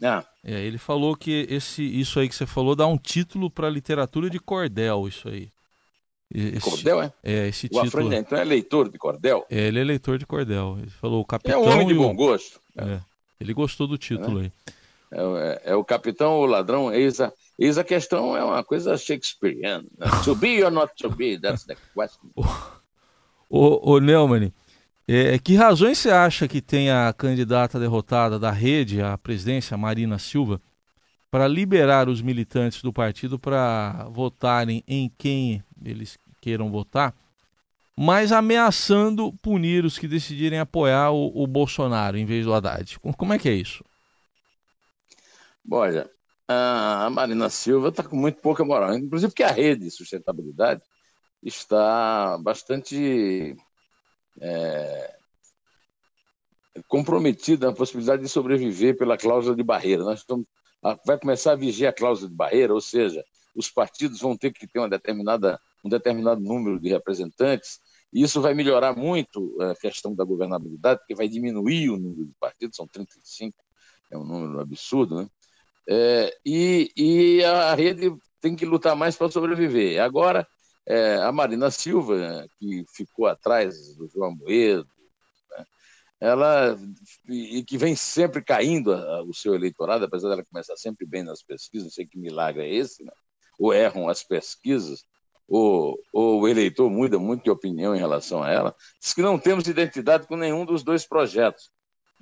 Ah. 0.01 0.25
É, 0.43 0.61
ele 0.61 0.77
falou 0.77 1.15
que 1.15 1.45
esse, 1.49 1.83
isso 1.83 2.19
aí 2.19 2.29
que 2.29 2.35
você 2.35 2.45
falou 2.45 2.75
dá 2.75 2.87
um 2.87 2.97
título 2.97 3.49
para 3.49 3.69
literatura 3.69 4.29
de 4.29 4.39
cordel, 4.39 5.07
isso 5.07 5.27
aí. 5.27 5.51
Esse, 6.31 6.61
cordel, 6.61 7.01
é? 7.01 7.13
É, 7.23 7.47
esse 7.47 7.65
o 7.65 7.69
título. 7.69 7.87
Afrânio, 7.87 8.13
então, 8.13 8.37
é 8.37 8.43
leitor 8.43 8.89
de 8.89 8.97
cordel? 8.97 9.45
É, 9.49 9.67
ele 9.67 9.79
é 9.79 9.83
leitor 9.83 10.17
de 10.17 10.25
cordel. 10.25 10.77
Ele 10.79 10.91
falou 10.91 11.21
o 11.21 11.25
capitão. 11.25 11.63
É 11.63 11.67
um 11.67 11.71
homem 11.71 11.87
de 11.87 11.93
bom 11.95 12.15
gosto. 12.15 12.61
É. 12.77 12.99
Ele 13.39 13.53
gostou 13.53 13.87
do 13.87 13.97
título 13.97 14.39
é. 14.39 14.43
aí. 14.43 14.51
É, 15.11 15.21
é, 15.21 15.61
é, 15.71 15.75
o 15.75 15.83
capitão, 15.83 16.39
o 16.39 16.45
ladrão, 16.45 16.93
eis 16.93 17.19
a, 17.19 17.33
Eis 17.59 17.77
a 17.77 17.83
questão 17.83 18.37
é 18.37 18.43
uma 18.43 18.63
coisa 18.63 18.95
shakespeariana. 18.95 19.83
Né? 19.97 20.07
To 20.23 20.33
be 20.33 20.63
or 20.63 20.71
not 20.71 20.93
to 20.95 21.09
be, 21.09 21.37
that's 21.37 21.65
the 21.65 21.75
question. 21.93 22.31
Ô, 23.49 23.95
ô 23.95 23.99
Neumann, 23.99 24.53
é, 25.11 25.39
que 25.39 25.55
razões 25.55 25.97
você 25.97 26.11
acha 26.11 26.47
que 26.47 26.61
tem 26.61 26.91
a 26.91 27.11
candidata 27.11 27.79
derrotada 27.79 28.37
da 28.37 28.51
rede 28.51 29.01
à 29.01 29.17
presidência, 29.17 29.75
Marina 29.75 30.19
Silva, 30.19 30.61
para 31.31 31.47
liberar 31.47 32.07
os 32.07 32.21
militantes 32.21 32.83
do 32.83 32.93
partido 32.93 33.39
para 33.39 34.07
votarem 34.11 34.83
em 34.87 35.11
quem 35.17 35.63
eles 35.83 36.15
queiram 36.39 36.69
votar, 36.69 37.15
mas 37.97 38.31
ameaçando 38.31 39.33
punir 39.41 39.83
os 39.83 39.97
que 39.97 40.07
decidirem 40.07 40.59
apoiar 40.59 41.09
o, 41.09 41.43
o 41.43 41.47
Bolsonaro 41.47 42.15
em 42.15 42.25
vez 42.25 42.45
do 42.45 42.53
Haddad? 42.53 42.99
Como 42.99 43.33
é 43.33 43.39
que 43.39 43.49
é 43.49 43.53
isso? 43.53 43.83
Olha, 45.71 46.07
a 46.47 47.09
Marina 47.09 47.49
Silva 47.49 47.89
está 47.89 48.03
com 48.03 48.15
muito 48.15 48.39
pouca 48.41 48.63
moral, 48.63 48.95
inclusive 48.95 49.31
porque 49.31 49.43
a 49.43 49.51
rede 49.51 49.85
de 49.85 49.91
sustentabilidade 49.91 50.81
está 51.43 52.37
bastante 52.37 53.57
é, 54.39 55.15
comprometida 56.87 57.67
na 57.67 57.73
possibilidade 57.73 58.21
de 58.21 58.29
sobreviver 58.29 58.97
pela 58.97 59.17
cláusula 59.17 59.55
de 59.55 59.63
barreira. 59.63 60.03
Nós 60.03 60.19
estamos, 60.19 60.45
vai 61.05 61.19
começar 61.19 61.53
a 61.53 61.55
vigiar 61.55 61.91
a 61.91 61.95
cláusula 61.95 62.29
de 62.29 62.35
barreira, 62.35 62.73
ou 62.73 62.81
seja, 62.81 63.23
os 63.55 63.69
partidos 63.69 64.19
vão 64.21 64.37
ter 64.37 64.53
que 64.53 64.67
ter 64.67 64.79
uma 64.79 64.89
determinada, 64.89 65.59
um 65.83 65.89
determinado 65.89 66.41
número 66.41 66.79
de 66.79 66.89
representantes, 66.89 67.79
e 68.11 68.23
isso 68.23 68.41
vai 68.41 68.53
melhorar 68.53 68.95
muito 68.95 69.55
a 69.61 69.75
questão 69.75 70.15
da 70.15 70.23
governabilidade, 70.23 70.99
porque 70.99 71.15
vai 71.15 71.27
diminuir 71.27 71.89
o 71.89 71.97
número 71.97 72.25
de 72.25 72.33
partidos, 72.39 72.75
são 72.75 72.87
35, 72.87 73.55
é 74.11 74.17
um 74.17 74.23
número 74.23 74.59
absurdo, 74.59 75.21
né? 75.21 75.29
É, 75.87 76.37
e, 76.45 76.91
e, 76.95 77.43
a 77.43 77.73
rede 77.73 78.15
tem 78.39 78.55
que 78.55 78.65
lutar 78.65 78.95
mais 78.95 79.15
para 79.15 79.31
sobreviver. 79.31 79.99
Agora, 79.99 80.47
é, 80.85 81.15
a 81.15 81.31
Marina 81.31 81.69
Silva, 81.69 82.47
que 82.59 82.83
ficou 82.95 83.27
atrás 83.27 83.95
do 83.95 84.07
João 84.07 84.35
Moedo, 84.35 84.87
né, 85.51 85.65
ela 86.19 86.77
e 87.27 87.63
que 87.63 87.77
vem 87.77 87.95
sempre 87.95 88.43
caindo 88.43 88.93
a, 88.93 89.23
o 89.23 89.33
seu 89.33 89.53
eleitorado, 89.55 90.05
apesar 90.05 90.29
dela 90.29 90.45
começar 90.45 90.75
sempre 90.77 91.05
bem 91.05 91.23
nas 91.23 91.43
pesquisas, 91.43 91.85
não 91.85 91.91
sei 91.91 92.05
que 92.05 92.17
milagre 92.17 92.63
é 92.63 92.73
esse, 92.73 93.03
né? 93.03 93.11
ou 93.59 93.73
erram 93.73 94.07
as 94.07 94.23
pesquisas, 94.23 95.05
ou, 95.47 95.99
ou 96.13 96.41
o 96.41 96.47
eleitor 96.47 96.89
muda 96.89 97.19
muito 97.19 97.43
de 97.43 97.49
opinião 97.49 97.95
em 97.95 97.99
relação 97.99 98.41
a 98.41 98.49
ela, 98.49 98.75
diz 99.01 99.13
que 99.13 99.21
não 99.21 99.37
temos 99.37 99.67
identidade 99.67 100.27
com 100.27 100.37
nenhum 100.37 100.65
dos 100.65 100.83
dois 100.83 101.05
projetos. 101.05 101.69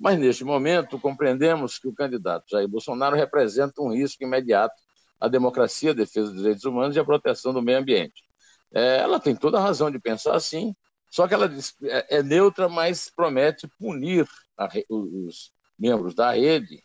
Mas, 0.00 0.18
neste 0.18 0.44
momento, 0.44 0.98
compreendemos 0.98 1.78
que 1.78 1.88
o 1.88 1.94
candidato 1.94 2.48
Jair 2.50 2.68
Bolsonaro 2.68 3.16
representa 3.16 3.82
um 3.82 3.92
risco 3.92 4.22
imediato 4.22 4.74
à 5.20 5.28
democracia, 5.28 5.90
à 5.90 5.94
defesa 5.94 6.30
dos 6.30 6.38
direitos 6.38 6.64
humanos 6.64 6.96
e 6.96 7.00
à 7.00 7.04
proteção 7.04 7.52
do 7.52 7.60
meio 7.60 7.78
ambiente. 7.78 8.27
É, 8.74 8.98
ela 8.98 9.18
tem 9.18 9.34
toda 9.34 9.58
a 9.58 9.62
razão 9.62 9.90
de 9.90 9.98
pensar 9.98 10.34
assim, 10.34 10.74
só 11.10 11.26
que 11.26 11.34
ela 11.34 11.50
é, 11.84 12.18
é 12.18 12.22
neutra, 12.22 12.68
mas 12.68 13.10
promete 13.10 13.68
punir 13.78 14.26
a, 14.56 14.68
os 14.88 15.52
membros 15.78 16.14
da 16.14 16.32
rede 16.32 16.82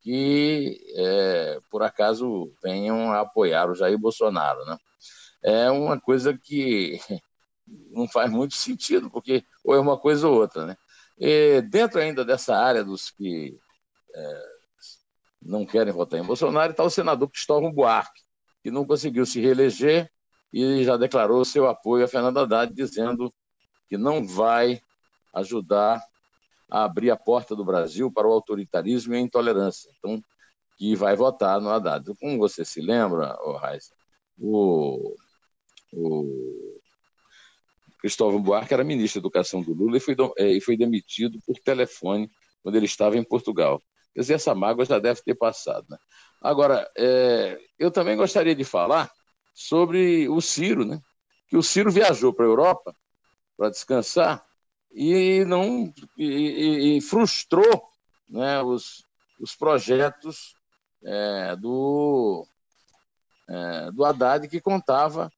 que, 0.00 0.78
é, 0.96 1.60
por 1.70 1.82
acaso, 1.82 2.52
venham 2.62 3.10
a 3.10 3.20
apoiar 3.20 3.70
o 3.70 3.74
Jair 3.74 3.98
Bolsonaro. 3.98 4.62
Né? 4.66 4.76
É 5.42 5.70
uma 5.70 5.98
coisa 5.98 6.36
que 6.36 7.00
não 7.90 8.06
faz 8.06 8.30
muito 8.30 8.54
sentido, 8.54 9.10
porque 9.10 9.42
ou 9.64 9.74
é 9.74 9.80
uma 9.80 9.98
coisa 9.98 10.28
ou 10.28 10.34
outra. 10.34 10.66
Né? 10.66 10.76
E 11.18 11.62
dentro 11.62 12.00
ainda 12.00 12.24
dessa 12.24 12.54
área 12.54 12.84
dos 12.84 13.10
que 13.10 13.58
é, 14.14 14.42
não 15.40 15.64
querem 15.64 15.92
votar 15.92 16.20
em 16.20 16.24
Bolsonaro, 16.24 16.72
está 16.72 16.84
o 16.84 16.90
senador 16.90 17.30
Cristóvão 17.30 17.72
Buarque, 17.72 18.22
que 18.62 18.70
não 18.70 18.84
conseguiu 18.84 19.24
se 19.24 19.40
reeleger 19.40 20.10
e 20.54 20.84
já 20.84 20.96
declarou 20.96 21.44
seu 21.44 21.68
apoio 21.68 22.04
a 22.04 22.08
Fernando 22.08 22.38
Haddad, 22.38 22.72
dizendo 22.72 23.34
que 23.88 23.98
não 23.98 24.24
vai 24.24 24.80
ajudar 25.34 26.00
a 26.70 26.84
abrir 26.84 27.10
a 27.10 27.16
porta 27.16 27.56
do 27.56 27.64
Brasil 27.64 28.08
para 28.08 28.28
o 28.28 28.32
autoritarismo 28.32 29.14
e 29.14 29.16
a 29.16 29.20
intolerância. 29.20 29.90
Então, 29.98 30.22
que 30.78 30.94
vai 30.94 31.16
votar 31.16 31.60
no 31.60 31.70
Haddad. 31.70 32.08
Como 32.20 32.38
você 32.38 32.64
se 32.64 32.80
lembra, 32.80 33.36
oh, 33.40 33.58
o, 34.38 35.16
o 35.92 36.80
Cristóvão 38.00 38.40
Buarque 38.40 38.72
era 38.72 38.84
ministro 38.84 39.20
da 39.20 39.26
Educação 39.26 39.60
do 39.60 39.74
Lula 39.74 39.96
e 39.96 40.00
foi, 40.00 40.14
é, 40.38 40.52
e 40.52 40.60
foi 40.60 40.76
demitido 40.76 41.40
por 41.44 41.58
telefone 41.58 42.30
quando 42.62 42.76
ele 42.76 42.86
estava 42.86 43.18
em 43.18 43.24
Portugal. 43.24 43.82
Quer 44.14 44.20
dizer, 44.20 44.34
essa 44.34 44.54
mágoa 44.54 44.84
já 44.84 45.00
deve 45.00 45.20
ter 45.20 45.34
passado. 45.34 45.84
Né? 45.90 45.98
Agora, 46.40 46.88
é, 46.96 47.58
eu 47.76 47.90
também 47.90 48.16
gostaria 48.16 48.54
de 48.54 48.62
falar 48.62 49.10
sobre 49.54 50.28
o 50.28 50.40
Ciro, 50.40 50.84
né? 50.84 51.00
que 51.48 51.56
o 51.56 51.62
Ciro 51.62 51.90
viajou 51.90 52.32
para 52.32 52.44
a 52.44 52.48
Europa 52.48 52.94
para 53.56 53.70
descansar 53.70 54.44
e 54.92 55.44
não 55.44 55.92
e, 56.18 56.96
e 56.96 57.00
frustrou 57.00 57.88
né, 58.28 58.60
os, 58.60 59.04
os 59.40 59.54
projetos 59.54 60.56
é, 61.04 61.56
do, 61.56 62.46
é, 63.48 63.90
do 63.92 64.04
Haddad 64.04 64.48
que 64.48 64.60
contava 64.60 65.30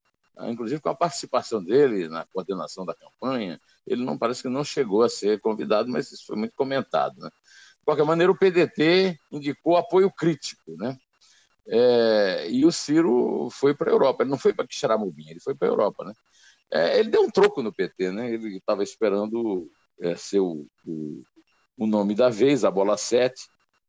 inclusive 0.45 0.81
com 0.81 0.91
a 0.91 0.95
participação 0.95 1.63
dele 1.63 2.09
na 2.09 2.27
coordenação 2.27 2.85
da 2.85 2.95
campanha, 2.95 3.59
ele 3.87 4.05
não 4.05 4.19
parece 4.19 4.43
que 4.43 4.49
não 4.49 4.65
chegou 4.65 5.03
a 5.03 5.09
ser 5.09 5.41
convidado, 5.41 5.89
mas 5.89 6.13
isso 6.13 6.27
foi 6.27 6.37
muito 6.37 6.55
comentado. 6.55 7.19
Né? 7.19 7.29
De 7.29 7.85
qualquer 7.85 8.05
maneira, 8.05 8.31
o 8.31 8.37
PDT 8.37 9.19
indicou 9.33 9.77
apoio 9.77 10.11
crítico, 10.11 10.77
né? 10.77 10.97
É, 11.69 12.49
e 12.51 12.65
o 12.65 12.71
Ciro 12.71 13.49
foi 13.51 13.75
para 13.75 13.91
a 13.91 13.93
Europa. 13.93 14.23
Ele 14.23 14.31
não 14.31 14.39
foi 14.39 14.53
para 14.53 14.67
Quixaramubim, 14.67 15.29
ele 15.29 15.41
foi 15.41 15.55
para 15.55 15.69
a 15.69 15.71
Europa, 15.71 16.05
né? 16.05 16.13
É, 16.71 16.99
ele 16.99 17.11
deu 17.11 17.23
um 17.23 17.31
troco 17.31 17.63
no 17.63 17.73
PT, 17.73 18.11
né? 18.13 18.33
Ele 18.33 18.57
estava 18.57 18.83
esperando 18.83 19.71
é, 20.01 20.15
ser 20.17 20.41
o, 20.41 20.67
o, 20.85 21.23
o, 21.77 21.87
nome 21.87 22.15
da 22.15 22.29
vez, 22.29 22.65
a 22.65 22.71
bola 22.71 22.97
7, 22.97 23.35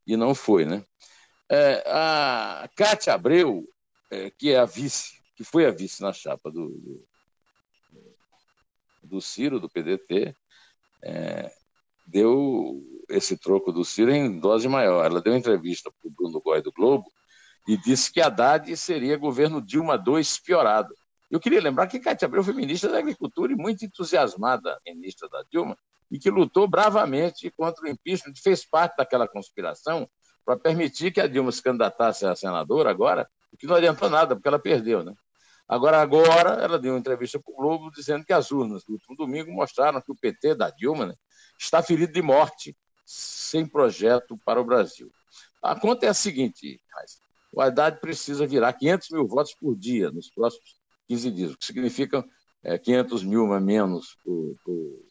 e 0.06 0.16
não 0.16 0.34
foi, 0.34 0.66
né? 0.66 0.84
É, 1.50 1.84
a 1.88 2.70
Cátia 2.76 3.14
Abreu, 3.14 3.64
é, 4.12 4.30
que 4.32 4.52
é 4.52 4.60
a 4.60 4.66
vice 4.66 5.18
que 5.38 5.44
foi 5.44 5.68
a 5.68 5.72
vice 5.72 6.02
na 6.02 6.12
chapa 6.12 6.50
do, 6.50 6.70
do, 6.70 7.08
do 9.04 9.22
Ciro, 9.22 9.60
do 9.60 9.70
PDT, 9.70 10.36
é, 11.04 11.52
deu 12.08 12.82
esse 13.08 13.38
troco 13.38 13.72
do 13.72 13.86
Ciro 13.86 14.12
em 14.12 14.40
dose 14.40 14.68
maior. 14.68 15.06
Ela 15.06 15.22
deu 15.22 15.38
entrevista 15.38 15.92
para 15.92 16.08
o 16.08 16.12
Bruno 16.12 16.42
Góes 16.42 16.64
do 16.64 16.72
Globo 16.72 17.06
e 17.68 17.76
disse 17.76 18.12
que 18.12 18.22
Haddad 18.22 18.76
seria 18.78 19.18
governo 19.18 19.62
Dilma 19.62 19.96
II 19.96 20.24
piorado. 20.46 20.94
Eu 21.30 21.40
queria 21.40 21.62
lembrar 21.62 21.88
que 21.88 22.00
Cátia 22.00 22.26
Abreu 22.26 22.44
foi 22.44 22.54
ministra 22.54 22.90
da 22.90 23.00
Agricultura 23.00 23.52
e 23.52 23.56
muito 23.56 23.84
entusiasmada 23.84 24.80
ministra 24.86 25.28
da 25.28 25.44
Dilma 25.52 25.78
e 26.10 26.18
que 26.18 26.30
lutou 26.30 26.68
bravamente 26.68 27.52
contra 27.52 27.84
o 27.84 27.88
impeachment, 27.88 28.34
fez 28.42 28.66
parte 28.66 28.96
daquela 28.96 29.28
conspiração 29.28 30.10
para 30.46 30.58
permitir 30.58 31.12
que 31.12 31.20
a 31.20 31.28
Dilma 31.28 31.52
se 31.52 31.62
candidatasse 31.62 32.26
a 32.26 32.34
senadora 32.34 32.90
agora, 32.90 33.30
o 33.52 33.58
que 33.58 33.68
não 33.68 33.76
adiantou 33.76 34.10
nada, 34.10 34.34
porque 34.34 34.48
ela 34.48 34.60
perdeu, 34.60 35.04
né? 35.04 35.14
Agora, 35.68 36.02
agora, 36.02 36.64
ela 36.64 36.80
deu 36.80 36.94
uma 36.94 37.00
entrevista 37.00 37.38
para 37.38 37.52
o 37.52 37.56
Globo 37.58 37.92
dizendo 37.92 38.24
que 38.24 38.32
as 38.32 38.52
urnas 38.52 38.86
do 38.86 38.94
último 38.94 39.18
domingo 39.18 39.52
mostraram 39.52 40.00
que 40.00 40.10
o 40.10 40.16
PT 40.16 40.56
da 40.56 40.70
Dilma 40.70 41.08
né, 41.08 41.16
está 41.60 41.84
ferido 41.84 42.14
de 42.14 42.22
morte, 42.22 42.74
sem 43.06 43.68
projeto 43.68 44.40
para 44.46 44.62
o 44.62 44.64
Brasil. 44.64 45.12
A 45.62 45.78
conta 45.78 46.06
é 46.06 46.10
a 46.10 46.14
seguinte, 46.14 46.80
o 47.58 47.62
Haddad 47.62 48.00
precisa 48.00 48.46
virar 48.46 48.72
500 48.72 49.10
mil 49.10 49.28
votos 49.28 49.56
por 49.60 49.76
dia 49.76 50.12
nos 50.12 50.30
próximos 50.30 50.76
15 51.08 51.32
dias, 51.32 51.54
o 51.54 51.58
que 51.58 51.66
significa 51.66 52.24
é, 52.64 52.78
500 52.78 53.24
mil 53.24 53.52
a 53.52 53.60
menos 53.60 54.16
para 54.24 54.32
o 54.32 55.04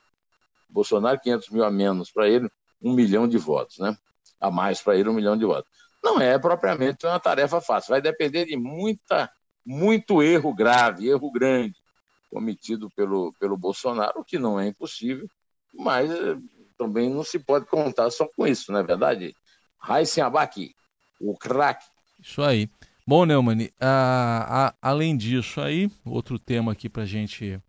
Bolsonaro, 0.71 1.19
500 1.19 1.51
mil 1.51 1.65
a 1.65 1.73
menos 1.73 2.13
para 2.13 2.29
ele, 2.29 2.49
um 2.81 2.93
milhão 2.93 3.27
de 3.27 3.37
votos, 3.37 3.79
né? 3.79 3.97
A 4.39 4.49
mais 4.49 4.81
para 4.81 4.97
ele, 4.97 5.09
um 5.09 5.15
milhão 5.15 5.37
de 5.37 5.45
votos. 5.45 5.69
Não 6.05 6.21
é 6.21 6.39
propriamente 6.39 7.05
uma 7.05 7.19
tarefa 7.19 7.61
fácil, 7.61 7.91
vai 7.91 8.01
depender 8.01 8.45
de 8.45 8.57
muita 8.57 9.29
muito 9.65 10.23
erro 10.23 10.55
grave, 10.55 11.09
erro 11.09 11.33
grande, 11.33 11.75
cometido 12.31 12.89
pelo, 12.91 13.33
pelo 13.41 13.57
Bolsonaro, 13.57 14.21
o 14.21 14.25
que 14.25 14.39
não 14.39 14.61
é 14.61 14.69
impossível, 14.69 15.27
mas 15.75 16.09
eh, 16.13 16.37
também 16.79 17.11
não 17.11 17.25
se 17.25 17.41
pode 17.41 17.67
contar 17.67 18.09
só 18.11 18.29
com 18.37 18.47
isso, 18.47 18.71
não 18.71 18.79
é 18.79 18.85
verdade? 18.85 19.35
Raíssen 19.81 20.23
Abac, 20.23 20.73
o 21.21 21.37
craque. 21.37 21.96
Isso 22.27 22.43
aí. 22.43 22.69
Bom, 23.07 23.25
Neumann, 23.25 23.69
a, 23.81 24.67
a, 24.83 24.91
além 24.91 25.17
disso 25.17 25.61
aí, 25.61 25.89
outro 26.05 26.41
tema 26.41 26.73
aqui 26.73 26.89
para 26.89 27.05
gente 27.05 27.61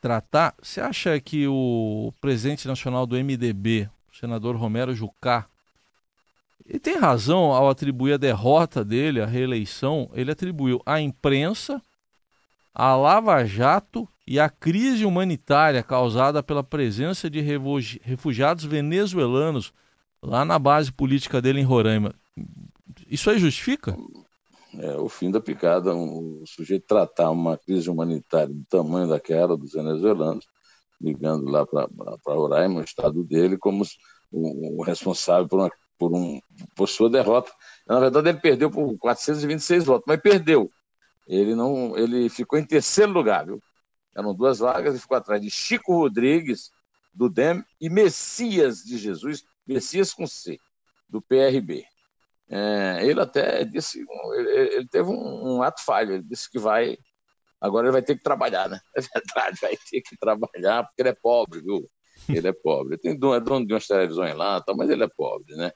tratar, 0.00 0.54
você 0.62 0.80
acha 0.80 1.18
que 1.18 1.44
o 1.48 2.12
presidente 2.20 2.68
nacional 2.68 3.04
do 3.04 3.16
MDB, 3.16 3.90
o 4.12 4.16
senador 4.16 4.54
Romero 4.54 4.94
Jucá, 4.94 5.46
e 6.64 6.78
tem 6.78 6.98
razão 6.98 7.52
ao 7.52 7.68
atribuir 7.68 8.12
a 8.12 8.16
derrota 8.16 8.84
dele, 8.84 9.20
a 9.20 9.26
reeleição, 9.26 10.08
ele 10.14 10.30
atribuiu 10.30 10.80
à 10.86 11.00
imprensa, 11.00 11.82
à 12.72 12.94
Lava 12.94 13.44
Jato 13.44 14.08
e 14.24 14.38
à 14.38 14.48
crise 14.48 15.04
humanitária 15.04 15.82
causada 15.82 16.44
pela 16.44 16.62
presença 16.62 17.28
de 17.28 17.40
refugiados 17.40 18.64
venezuelanos 18.64 19.72
lá 20.22 20.44
na 20.44 20.60
base 20.60 20.92
política 20.92 21.42
dele 21.42 21.60
em 21.60 21.64
Roraima. 21.64 22.14
Isso 23.08 23.30
aí 23.30 23.38
justifica? 23.38 23.96
é, 24.74 24.96
o 24.96 25.08
fim 25.08 25.30
da 25.30 25.40
picada, 25.40 25.94
um, 25.94 26.42
o 26.42 26.46
sujeito 26.46 26.86
tratar 26.86 27.30
uma 27.30 27.56
crise 27.56 27.88
humanitária 27.88 28.52
do 28.52 28.64
tamanho 28.68 29.08
daquela 29.08 29.56
dos 29.56 29.72
venezuelanos, 29.72 30.46
ligando 31.00 31.50
lá 31.50 31.66
para 31.66 32.34
Roraima, 32.34 32.80
o 32.80 32.84
estado 32.84 33.24
dele, 33.24 33.56
como 33.56 33.84
o, 34.30 34.80
o 34.80 34.82
responsável 34.82 35.48
por, 35.48 35.60
uma, 35.60 35.70
por, 35.98 36.14
um, 36.14 36.40
por 36.76 36.88
sua 36.88 37.08
derrota. 37.08 37.50
Na 37.86 37.98
verdade, 37.98 38.28
ele 38.28 38.40
perdeu 38.40 38.70
por 38.70 38.96
426 38.98 39.84
votos, 39.84 40.04
mas 40.06 40.20
perdeu. 40.20 40.70
Ele 41.26 41.54
não, 41.54 41.96
ele 41.96 42.28
ficou 42.28 42.58
em 42.58 42.64
terceiro 42.64 43.12
lugar, 43.12 43.46
viu? 43.46 43.60
Eram 44.16 44.34
duas 44.34 44.58
vagas 44.58 44.96
e 44.96 45.00
ficou 45.00 45.16
atrás 45.16 45.40
de 45.40 45.50
Chico 45.50 45.94
Rodrigues, 45.94 46.70
do 47.14 47.28
DEM, 47.28 47.64
e 47.80 47.88
Messias 47.88 48.78
de 48.78 48.98
Jesus, 48.98 49.44
Messias 49.66 50.12
com 50.12 50.26
C, 50.26 50.58
do 51.08 51.20
PRB. 51.22 51.84
É, 52.50 53.00
ele 53.02 53.20
até 53.20 53.64
disse, 53.64 54.04
ele, 54.34 54.50
ele 54.76 54.88
teve 54.88 55.08
um, 55.10 55.56
um, 55.56 55.62
ato 55.62 55.84
falho, 55.84 56.14
ele 56.14 56.22
disse 56.22 56.50
que 56.50 56.58
vai, 56.58 56.96
agora 57.60 57.86
ele 57.86 57.92
vai 57.92 58.02
ter 58.02 58.16
que 58.16 58.22
trabalhar, 58.22 58.68
né? 58.68 58.80
É 58.96 59.00
verdade, 59.00 59.58
vai 59.60 59.76
ter 59.90 60.00
que 60.00 60.16
trabalhar, 60.18 60.84
porque 60.84 61.02
ele 61.02 61.10
é 61.10 61.14
pobre, 61.14 61.60
viu? 61.60 61.88
Ele 62.28 62.48
é 62.48 62.52
pobre. 62.52 62.94
Ele 62.94 63.00
tem 63.00 63.12
é 63.12 63.40
dono 63.40 63.66
de 63.66 63.72
umas 63.72 63.86
televisões 63.86 64.34
lá, 64.34 64.60
tá, 64.60 64.74
mas 64.74 64.90
ele 64.90 65.04
é 65.04 65.08
pobre, 65.08 65.54
né? 65.56 65.70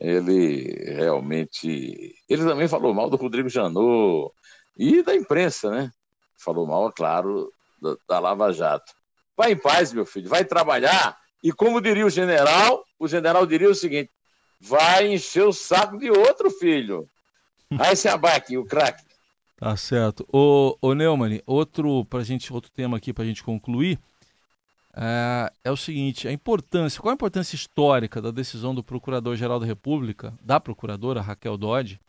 Ele 0.00 0.94
realmente. 0.94 2.14
Ele 2.28 2.44
também 2.44 2.68
falou 2.68 2.94
mal 2.94 3.10
do 3.10 3.16
Rodrigo 3.16 3.48
Janot 3.48 4.32
e 4.76 5.02
da 5.02 5.14
imprensa, 5.14 5.70
né? 5.70 5.90
Falou 6.38 6.66
mal, 6.66 6.92
claro, 6.92 7.50
da, 7.82 7.96
da 8.08 8.18
Lava 8.20 8.52
Jato. 8.52 8.92
Vai 9.36 9.52
em 9.52 9.56
paz, 9.56 9.92
meu 9.92 10.06
filho, 10.06 10.28
vai 10.28 10.44
trabalhar. 10.44 11.18
E 11.42 11.52
como 11.52 11.80
diria 11.80 12.06
o 12.06 12.10
general, 12.10 12.84
o 12.98 13.08
general 13.08 13.44
diria 13.46 13.70
o 13.70 13.74
seguinte: 13.74 14.10
vai 14.60 15.12
encher 15.12 15.44
o 15.44 15.52
saco 15.52 15.98
de 15.98 16.10
outro 16.10 16.50
filho. 16.50 17.08
Aí 17.78 17.94
se 17.94 18.08
abaque, 18.08 18.56
o 18.56 18.64
craque. 18.64 19.04
Tá 19.56 19.76
certo. 19.76 20.26
Ô, 20.32 20.76
ô 20.80 20.94
Neumann, 20.94 21.40
outro, 21.44 22.04
pra 22.04 22.22
gente, 22.22 22.52
outro 22.52 22.70
tema 22.70 22.96
aqui 22.96 23.12
para 23.12 23.24
a 23.24 23.26
gente 23.26 23.42
concluir 23.42 23.98
é, 24.96 25.52
é, 25.64 25.70
o 25.70 25.76
seguinte: 25.76 26.26
a 26.26 26.32
importância, 26.32 27.00
qual 27.00 27.10
a 27.10 27.14
importância 27.14 27.54
histórica 27.54 28.20
da 28.20 28.30
decisão 28.30 28.74
do 28.74 28.82
Procurador-Geral 28.82 29.60
da 29.60 29.66
República, 29.66 30.32
da 30.42 30.58
Procuradora 30.58 31.20
Raquel 31.20 31.56
Dodge, 31.56 32.00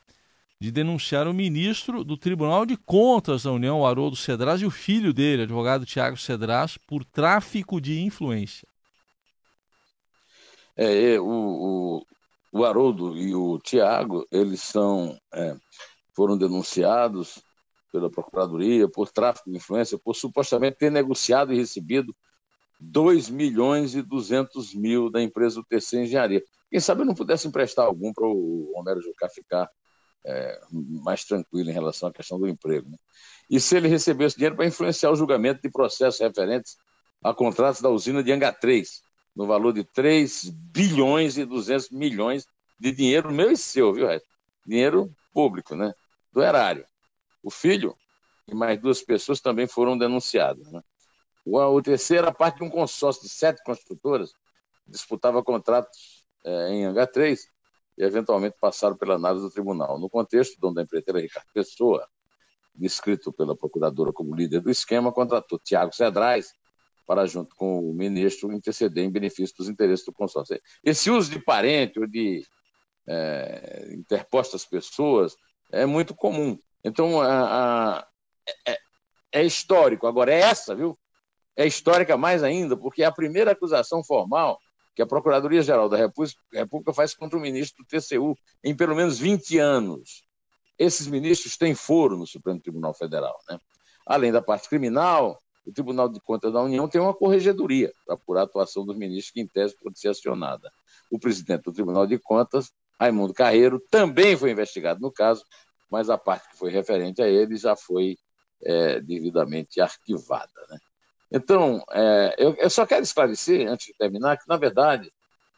de 0.59 0.71
denunciar 0.71 1.27
o 1.27 1.33
ministro 1.33 2.03
do 2.03 2.17
Tribunal 2.17 2.65
de 2.65 2.75
Contas 2.75 3.43
da 3.43 3.51
União, 3.51 3.85
Haroldo 3.85 4.15
Cedras, 4.15 4.61
e 4.61 4.65
o 4.65 4.71
filho 4.71 5.13
dele, 5.13 5.43
advogado 5.43 5.85
Tiago 5.85 6.17
Cedras, 6.17 6.77
por 6.77 7.05
tráfico 7.05 7.79
de 7.79 8.01
influência? 8.01 8.67
É, 10.75 11.13
é 11.13 11.19
o, 11.19 12.05
o 12.51 12.65
Haroldo 12.65 13.15
e 13.15 13.33
o 13.35 13.59
Tiago, 13.59 14.25
eles 14.31 14.61
são, 14.61 15.19
é, 15.33 15.55
foram 16.15 16.37
denunciados 16.37 17.43
pela 17.91 18.09
Procuradoria 18.09 18.87
por 18.87 19.09
tráfico 19.11 19.49
de 19.49 19.57
influência, 19.57 19.97
por 19.97 20.15
supostamente 20.15 20.77
ter 20.77 20.91
negociado 20.91 21.53
e 21.53 21.57
recebido 21.57 22.15
2 22.79 23.29
milhões 23.29 23.93
e 23.95 24.01
200 24.01 24.73
mil 24.73 25.09
da 25.09 25.21
empresa 25.21 25.55
do 25.55 25.65
TC 25.65 26.03
Engenharia. 26.03 26.43
Quem 26.69 26.79
sabe 26.79 27.01
eu 27.01 27.05
não 27.05 27.15
pudesse 27.15 27.47
emprestar 27.47 27.85
algum 27.85 28.13
para 28.13 28.25
o 28.25 28.71
Homero 28.75 29.01
Jucá 29.01 29.27
ficar 29.27 29.69
é, 30.25 30.59
mais 30.71 31.25
tranquilo 31.25 31.69
em 31.69 31.73
relação 31.73 32.09
à 32.09 32.13
questão 32.13 32.39
do 32.39 32.47
emprego. 32.47 32.89
Né? 32.89 32.97
E 33.49 33.59
se 33.59 33.75
ele 33.75 33.87
recebesse 33.87 34.35
dinheiro 34.35 34.55
para 34.55 34.65
influenciar 34.65 35.11
o 35.11 35.15
julgamento 35.15 35.61
de 35.61 35.69
processos 35.69 36.19
referentes 36.19 36.77
a 37.23 37.33
contratos 37.33 37.81
da 37.81 37.89
usina 37.89 38.23
de 38.23 38.31
Anga 38.31 38.51
3, 38.51 39.01
no 39.39 39.47
valor 39.47 39.71
de 39.71 39.85
3 39.85 40.49
bilhões 40.49 41.37
e 41.37 41.45
200 41.45 41.91
milhões 41.91 42.45
de 42.77 42.91
dinheiro 42.91 43.31
meu 43.31 43.49
e 43.49 43.55
seu, 43.55 43.93
viu, 43.93 44.05
Reto? 44.05 44.27
Dinheiro 44.67 45.15
público, 45.33 45.77
né? 45.77 45.93
Do 46.33 46.43
erário. 46.43 46.85
O 47.41 47.49
filho 47.49 47.95
e 48.49 48.53
mais 48.53 48.77
duas 48.81 49.01
pessoas 49.01 49.39
também 49.39 49.65
foram 49.65 49.97
denunciadas. 49.97 50.69
Né? 50.69 50.83
O, 51.45 51.57
o 51.57 51.81
terceiro 51.81 52.33
parte 52.33 52.57
de 52.57 52.65
um 52.65 52.69
consórcio 52.69 53.23
de 53.23 53.29
sete 53.29 53.63
construtoras, 53.63 54.33
disputava 54.85 55.41
contratos 55.41 56.25
é, 56.43 56.73
em 56.73 56.83
H3 56.93 57.39
e 57.97 58.03
eventualmente 58.03 58.57
passaram 58.59 58.97
pela 58.97 59.15
análise 59.15 59.45
do 59.45 59.51
tribunal. 59.51 59.97
No 59.97 60.09
contexto, 60.09 60.57
o 60.57 60.59
dono 60.59 60.75
da 60.75 60.81
empreiteira 60.81 61.21
Ricardo 61.21 61.47
Pessoa, 61.53 62.05
descrito 62.75 63.31
pela 63.31 63.55
procuradora 63.55 64.11
como 64.11 64.35
líder 64.35 64.59
do 64.59 64.69
esquema, 64.69 65.13
contratou 65.13 65.57
Tiago 65.57 65.95
Cedrais, 65.95 66.53
para, 67.09 67.25
junto 67.25 67.55
com 67.55 67.89
o 67.89 67.91
ministro, 67.91 68.53
interceder 68.53 69.03
em 69.03 69.09
benefício 69.09 69.55
dos 69.57 69.67
interesses 69.67 70.05
do 70.05 70.13
consórcio. 70.13 70.61
Esse 70.83 71.09
uso 71.09 71.31
de 71.31 71.43
parente 71.43 71.99
ou 71.99 72.05
de 72.05 72.45
é, 73.07 73.89
interpostas 73.93 74.63
pessoas 74.63 75.35
é 75.71 75.87
muito 75.87 76.13
comum. 76.13 76.59
Então, 76.83 77.19
a, 77.19 77.97
a, 77.97 78.07
é, 78.67 78.77
é, 79.31 79.43
histórico. 79.43 80.05
Agora, 80.05 80.31
é 80.31 80.39
essa, 80.39 80.75
viu? 80.75 80.99
É 81.57 81.65
histórica 81.65 82.15
mais 82.15 82.43
ainda, 82.43 82.77
porque 82.77 83.01
é 83.01 83.07
a 83.07 83.11
primeira 83.11 83.53
acusação 83.53 84.03
formal 84.03 84.59
que 84.95 85.01
a 85.01 85.07
Procuradoria-Geral 85.07 85.89
da 85.89 85.97
República 85.97 86.93
faz 86.93 87.15
contra 87.15 87.39
o 87.39 87.41
ministro 87.41 87.83
do 87.83 87.87
TCU 87.87 88.37
em 88.63 88.75
pelo 88.75 88.95
menos 88.95 89.17
20 89.17 89.57
anos. 89.57 90.23
Esses 90.77 91.07
ministros 91.07 91.57
têm 91.57 91.73
foro 91.73 92.15
no 92.15 92.27
Supremo 92.27 92.59
Tribunal 92.59 92.93
Federal. 92.93 93.35
Né? 93.49 93.57
Além 94.05 94.31
da 94.31 94.43
parte 94.43 94.69
criminal, 94.69 95.41
o 95.65 95.71
Tribunal 95.71 96.09
de 96.09 96.19
Contas 96.19 96.53
da 96.53 96.61
União 96.61 96.87
tem 96.87 96.99
uma 96.99 97.13
corregedoria 97.13 97.93
para 98.05 98.15
apurar 98.15 98.41
a 98.41 98.43
atuação 98.43 98.85
dos 98.85 98.97
ministros 98.97 99.31
que, 99.31 99.41
em 99.41 99.47
tese, 99.47 99.75
pode 99.81 99.99
ser 99.99 100.09
acionada. 100.09 100.71
O 101.11 101.19
presidente 101.19 101.63
do 101.63 101.73
Tribunal 101.73 102.07
de 102.07 102.17
Contas, 102.17 102.71
Raimundo 102.99 103.33
Carreiro, 103.33 103.79
também 103.91 104.35
foi 104.35 104.51
investigado 104.51 104.99
no 104.99 105.11
caso, 105.11 105.43
mas 105.89 106.09
a 106.09 106.17
parte 106.17 106.49
que 106.49 106.57
foi 106.57 106.71
referente 106.71 107.21
a 107.21 107.27
ele 107.27 107.55
já 107.55 107.75
foi 107.75 108.17
é, 108.63 108.99
devidamente 108.99 109.79
arquivada. 109.79 110.51
Né? 110.69 110.79
Então, 111.31 111.83
é, 111.91 112.35
eu, 112.37 112.55
eu 112.55 112.69
só 112.69 112.85
quero 112.85 113.03
esclarecer, 113.03 113.67
antes 113.67 113.87
de 113.87 113.93
terminar, 113.93 114.37
que, 114.37 114.47
na 114.47 114.57
verdade, 114.57 115.11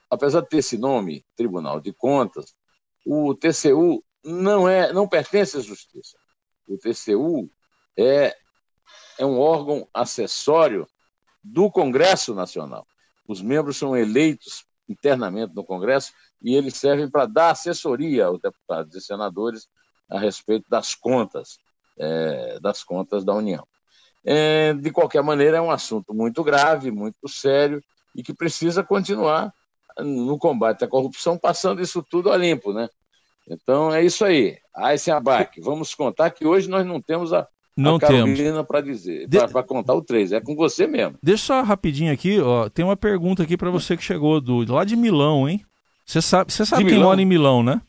apesar 0.09 0.41
de 0.41 0.49
ter 0.49 0.57
esse 0.57 0.77
nome, 0.77 1.25
Tribunal 1.35 1.79
de 1.79 1.93
Contas, 1.93 2.53
o 3.05 3.33
TCU 3.33 4.03
não, 4.23 4.67
é, 4.67 4.91
não 4.93 5.07
pertence 5.07 5.57
à 5.57 5.61
Justiça. 5.61 6.17
O 6.67 6.77
TCU 6.77 7.49
é 7.97 8.35
é 9.21 9.25
um 9.25 9.39
órgão 9.39 9.87
acessório 9.93 10.87
do 11.43 11.69
Congresso 11.69 12.33
Nacional. 12.33 12.87
Os 13.27 13.39
membros 13.39 13.77
são 13.77 13.95
eleitos 13.95 14.65
internamente 14.89 15.53
no 15.53 15.63
Congresso 15.63 16.11
e 16.41 16.55
eles 16.55 16.75
servem 16.75 17.07
para 17.09 17.27
dar 17.27 17.51
assessoria 17.51 18.25
aos 18.25 18.41
deputados 18.41 18.95
e 18.95 19.01
senadores 19.01 19.67
a 20.09 20.19
respeito 20.19 20.65
das 20.67 20.95
contas, 20.95 21.59
é, 21.99 22.59
das 22.59 22.83
contas 22.83 23.23
da 23.23 23.33
União. 23.33 23.65
É, 24.25 24.73
de 24.73 24.89
qualquer 24.89 25.21
maneira, 25.21 25.57
é 25.57 25.61
um 25.61 25.71
assunto 25.71 26.15
muito 26.15 26.43
grave, 26.43 26.89
muito 26.89 27.29
sério 27.29 27.81
e 28.15 28.23
que 28.23 28.33
precisa 28.33 28.83
continuar 28.83 29.53
no 29.99 30.37
combate 30.39 30.83
à 30.83 30.87
corrupção, 30.87 31.37
passando 31.37 31.79
isso 31.79 32.01
tudo 32.01 32.31
a 32.31 32.37
limpo, 32.37 32.73
né? 32.73 32.89
Então 33.47 33.93
é 33.93 34.03
isso 34.03 34.25
aí. 34.25 34.57
Aí 34.75 34.97
se 34.97 35.11
abaque. 35.11 35.61
Vamos 35.61 35.93
contar 35.93 36.31
que 36.31 36.45
hoje 36.45 36.67
nós 36.67 36.85
não 36.85 36.99
temos 36.99 37.33
a 37.33 37.47
não 37.75 37.95
a 37.95 37.99
Carolina 37.99 38.63
para 38.63 38.81
dizer, 38.81 39.27
de... 39.27 39.47
para 39.47 39.63
contar 39.63 39.93
o 39.93 40.01
3, 40.01 40.33
é 40.33 40.41
com 40.41 40.55
você 40.55 40.87
mesmo. 40.87 41.17
Deixa 41.21 41.45
só 41.45 41.61
rapidinho 41.61 42.13
aqui, 42.13 42.39
ó, 42.39 42.69
tem 42.69 42.83
uma 42.83 42.97
pergunta 42.97 43.43
aqui 43.43 43.55
para 43.55 43.69
você 43.69 43.95
que 43.95 44.03
chegou 44.03 44.41
do 44.41 44.71
lá 44.71 44.83
de 44.83 44.95
Milão, 44.95 45.47
hein? 45.47 45.63
Você 46.05 46.21
sabe, 46.21 46.51
você 46.51 46.65
sabe 46.65 46.83
quem 46.83 46.93
Milão? 46.93 47.09
mora 47.09 47.21
em 47.21 47.25
Milão, 47.25 47.63
né? 47.63 47.81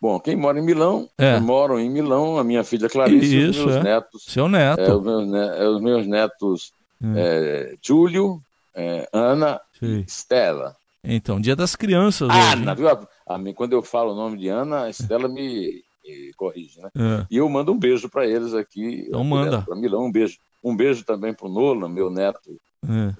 Bom, 0.00 0.20
quem 0.20 0.36
mora 0.36 0.58
em 0.58 0.62
Milão, 0.62 1.08
é. 1.18 1.40
moram 1.40 1.80
em 1.80 1.90
Milão, 1.90 2.38
a 2.38 2.44
minha 2.44 2.62
filha 2.62 2.88
Clarice, 2.88 3.48
Isso, 3.48 3.60
os 3.60 3.66
meus 3.66 3.76
é. 3.76 3.82
netos. 3.82 4.24
Seu 4.26 4.48
neto. 4.48 4.80
É, 4.80 4.94
os, 4.94 5.02
meus, 5.02 5.32
é, 5.34 5.68
os 5.68 5.80
meus 5.80 6.06
netos 6.06 6.72
é. 7.02 7.72
é 7.72 7.74
Júlio, 7.82 8.40
é, 8.74 9.08
Ana 9.12 9.60
Sim. 9.78 10.04
Estela. 10.06 10.76
Então, 11.02 11.40
dia 11.40 11.56
das 11.56 11.74
crianças. 11.76 12.28
Ana, 12.28 12.72
hoje, 12.72 12.80
viu? 12.80 12.88
A, 12.88 13.08
a 13.26 13.38
mim, 13.38 13.54
quando 13.54 13.72
eu 13.72 13.82
falo 13.82 14.12
o 14.12 14.16
nome 14.16 14.38
de 14.38 14.48
Ana, 14.48 14.82
a 14.82 14.90
Estela 14.90 15.28
me 15.28 15.82
me 16.06 16.32
corrige, 16.34 16.80
né? 16.80 16.90
É. 16.94 17.26
E 17.30 17.36
eu 17.36 17.48
mando 17.48 17.72
um 17.72 17.78
beijo 17.78 18.08
para 18.08 18.26
eles 18.26 18.54
aqui. 18.54 19.06
Então 19.08 19.24
manda. 19.24 19.62
Para 19.62 19.76
Milão, 19.76 20.06
um 20.06 20.12
beijo. 20.12 20.38
Um 20.62 20.76
beijo 20.76 21.04
também 21.04 21.32
para 21.32 21.46
o 21.46 21.48
Nolan, 21.48 21.88
meu 21.88 22.10
neto, 22.10 22.58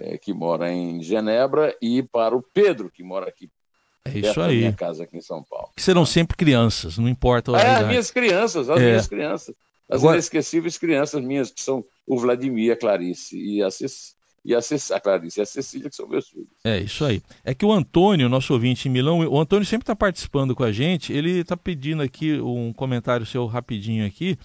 é. 0.01 0.15
É, 0.15 0.19
que 0.19 0.33
mora 0.33 0.73
em 0.73 1.01
Genebra, 1.03 1.77
e 1.81 2.03
para 2.03 2.37
o 2.37 2.43
Pedro, 2.43 2.91
que 2.91 3.03
mora 3.03 3.29
aqui 3.29 3.49
é 4.05 4.19
isso 4.19 4.41
aí. 4.41 4.59
minha 4.59 4.73
casa 4.73 5.05
aqui 5.05 5.17
em 5.17 5.21
São 5.21 5.43
Paulo. 5.43 5.71
Que 5.75 5.83
serão 5.83 6.07
sempre 6.07 6.37
crianças, 6.37 6.97
não 6.97 7.09
importa 7.09 7.57
a 7.57 7.61
É, 7.61 7.75
as 7.77 7.89
minhas 7.89 8.11
crianças, 8.11 8.71
as 8.71 8.81
é. 8.81 8.85
minhas 8.85 9.09
crianças. 9.09 9.55
As 9.89 10.01
Agora... 10.01 10.17
inesquecíveis 10.17 10.79
crianças 10.79 11.23
minhas, 11.23 11.51
que 11.51 11.61
são 11.63 11.85
o 12.07 12.19
Vladimir, 12.19 12.73
a 12.73 12.77
Clarice 12.77 13.37
e 13.37 13.63
a 13.63 13.71
Cecília 13.71 14.16
e 14.47 14.55
a, 14.55 14.63
Cec... 14.63 14.93
a 14.93 15.01
Clarice 15.01 15.41
e 15.41 15.43
a 15.43 15.47
Cecília, 15.47 15.91
que 15.91 15.97
são 15.97 16.09
meus 16.09 16.29
filhos. 16.29 16.47
É, 16.63 16.79
isso 16.79 17.05
aí. 17.05 17.21
É 17.45 17.53
que 17.53 17.67
o 17.67 17.73
Antônio, 17.73 18.29
nosso 18.29 18.53
ouvinte 18.53 18.89
em 18.89 18.93
Milão, 18.93 19.19
o 19.19 19.41
Antônio 19.41 19.67
sempre 19.67 19.83
está 19.83 19.97
participando 19.97 20.55
com 20.55 20.63
a 20.63 20.71
gente, 20.71 21.13
ele 21.13 21.41
está 21.41 21.57
pedindo 21.57 22.01
aqui 22.01 22.41
um 22.41 22.73
comentário 22.73 23.27
seu 23.27 23.45
rapidinho 23.47 24.07
aqui. 24.07 24.39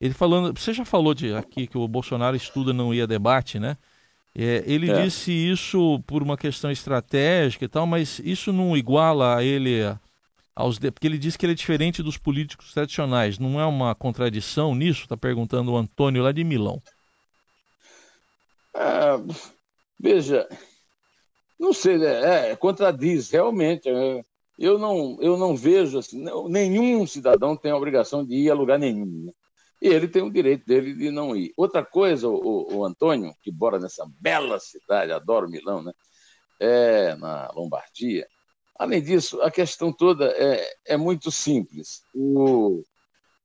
Ele 0.00 0.12
falando, 0.12 0.52
você 0.58 0.72
já 0.72 0.84
falou 0.84 1.14
de 1.14 1.32
aqui 1.32 1.68
que 1.68 1.78
o 1.78 1.86
Bolsonaro 1.86 2.36
estuda 2.36 2.72
não 2.72 2.92
ia 2.92 3.06
debate, 3.06 3.60
né? 3.60 3.76
É, 4.34 4.64
ele 4.66 4.90
é. 4.90 5.02
disse 5.04 5.30
isso 5.30 6.02
por 6.06 6.22
uma 6.22 6.36
questão 6.36 6.70
estratégica 6.70 7.64
e 7.64 7.68
tal, 7.68 7.86
mas 7.86 8.20
isso 8.24 8.52
não 8.52 8.76
iguala 8.76 9.36
a 9.36 9.44
ele 9.44 9.80
aos 10.54 10.76
de... 10.76 10.90
porque 10.90 11.06
ele 11.06 11.18
diz 11.18 11.36
que 11.36 11.46
ele 11.46 11.52
é 11.52 11.56
diferente 11.56 12.02
dos 12.02 12.18
políticos 12.18 12.72
tradicionais. 12.74 13.38
Não 13.38 13.60
é 13.60 13.64
uma 13.64 13.94
contradição 13.94 14.74
nisso? 14.74 15.04
Está 15.04 15.16
perguntando 15.16 15.72
o 15.72 15.76
Antônio 15.76 16.22
lá 16.22 16.32
de 16.32 16.42
Milão. 16.42 16.82
Ah, 18.76 19.18
veja, 19.98 20.48
não 21.58 21.72
sei, 21.72 22.02
é, 22.04 22.50
é 22.50 22.56
contradiz 22.56 23.30
realmente. 23.30 23.88
É, 23.88 24.22
eu 24.58 24.78
não, 24.78 25.18
eu 25.20 25.36
não 25.36 25.56
vejo 25.56 25.98
assim, 25.98 26.24
nenhum 26.48 27.06
cidadão 27.06 27.56
tem 27.56 27.70
a 27.70 27.76
obrigação 27.76 28.24
de 28.24 28.34
ir 28.34 28.50
a 28.50 28.54
lugar 28.54 28.78
nenhum. 28.78 29.26
Né? 29.26 29.32
E 29.82 29.88
ele 29.88 30.08
tem 30.08 30.22
o 30.22 30.30
direito 30.30 30.66
dele 30.66 30.94
de 30.94 31.10
não 31.10 31.36
ir. 31.36 31.52
Outra 31.56 31.84
coisa, 31.84 32.28
o, 32.28 32.76
o 32.76 32.84
Antônio, 32.84 33.34
que 33.42 33.52
mora 33.52 33.78
nessa 33.78 34.06
bela 34.20 34.58
cidade, 34.58 35.12
adoro 35.12 35.48
Milão, 35.48 35.82
né? 35.82 35.92
É, 36.58 37.14
na 37.16 37.50
Lombardia, 37.54 38.26
Além 38.78 39.02
disso, 39.02 39.40
a 39.40 39.50
questão 39.50 39.92
toda 39.92 40.26
é, 40.36 40.74
é 40.86 40.96
muito 40.96 41.30
simples. 41.30 42.02
O, 42.14 42.82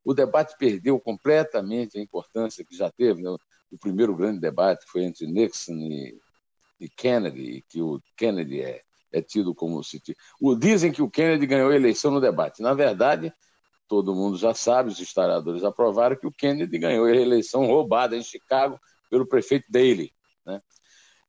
o 0.03 0.13
debate 0.13 0.55
perdeu 0.57 0.99
completamente 0.99 1.97
a 1.97 2.01
importância 2.01 2.65
que 2.65 2.75
já 2.75 2.91
teve. 2.91 3.21
Né? 3.21 3.33
O 3.71 3.77
primeiro 3.77 4.15
grande 4.15 4.39
debate 4.39 4.85
foi 4.87 5.03
entre 5.03 5.25
Nixon 5.25 5.73
e, 5.75 6.19
e 6.79 6.89
Kennedy, 6.89 7.63
que 7.69 7.81
o 7.81 8.01
Kennedy 8.17 8.61
é, 8.61 8.81
é 9.11 9.21
tido 9.21 9.55
como 9.55 9.83
se 9.83 10.01
o 10.39 10.55
dizem 10.55 10.91
que 10.91 11.01
o 11.01 11.09
Kennedy 11.09 11.45
ganhou 11.45 11.71
a 11.71 11.75
eleição 11.75 12.11
no 12.11 12.19
debate. 12.19 12.61
Na 12.61 12.73
verdade, 12.73 13.33
todo 13.87 14.15
mundo 14.15 14.37
já 14.37 14.53
sabe, 14.53 14.89
os 14.89 14.99
historiadores 14.99 15.63
aprovaram 15.63 16.15
que 16.15 16.25
o 16.25 16.31
Kennedy 16.31 16.77
ganhou 16.77 17.05
a 17.05 17.11
eleição 17.15 17.65
roubada 17.65 18.15
em 18.15 18.23
Chicago 18.23 18.79
pelo 19.09 19.27
prefeito 19.27 19.69
Daley. 19.69 20.13
Né? 20.45 20.61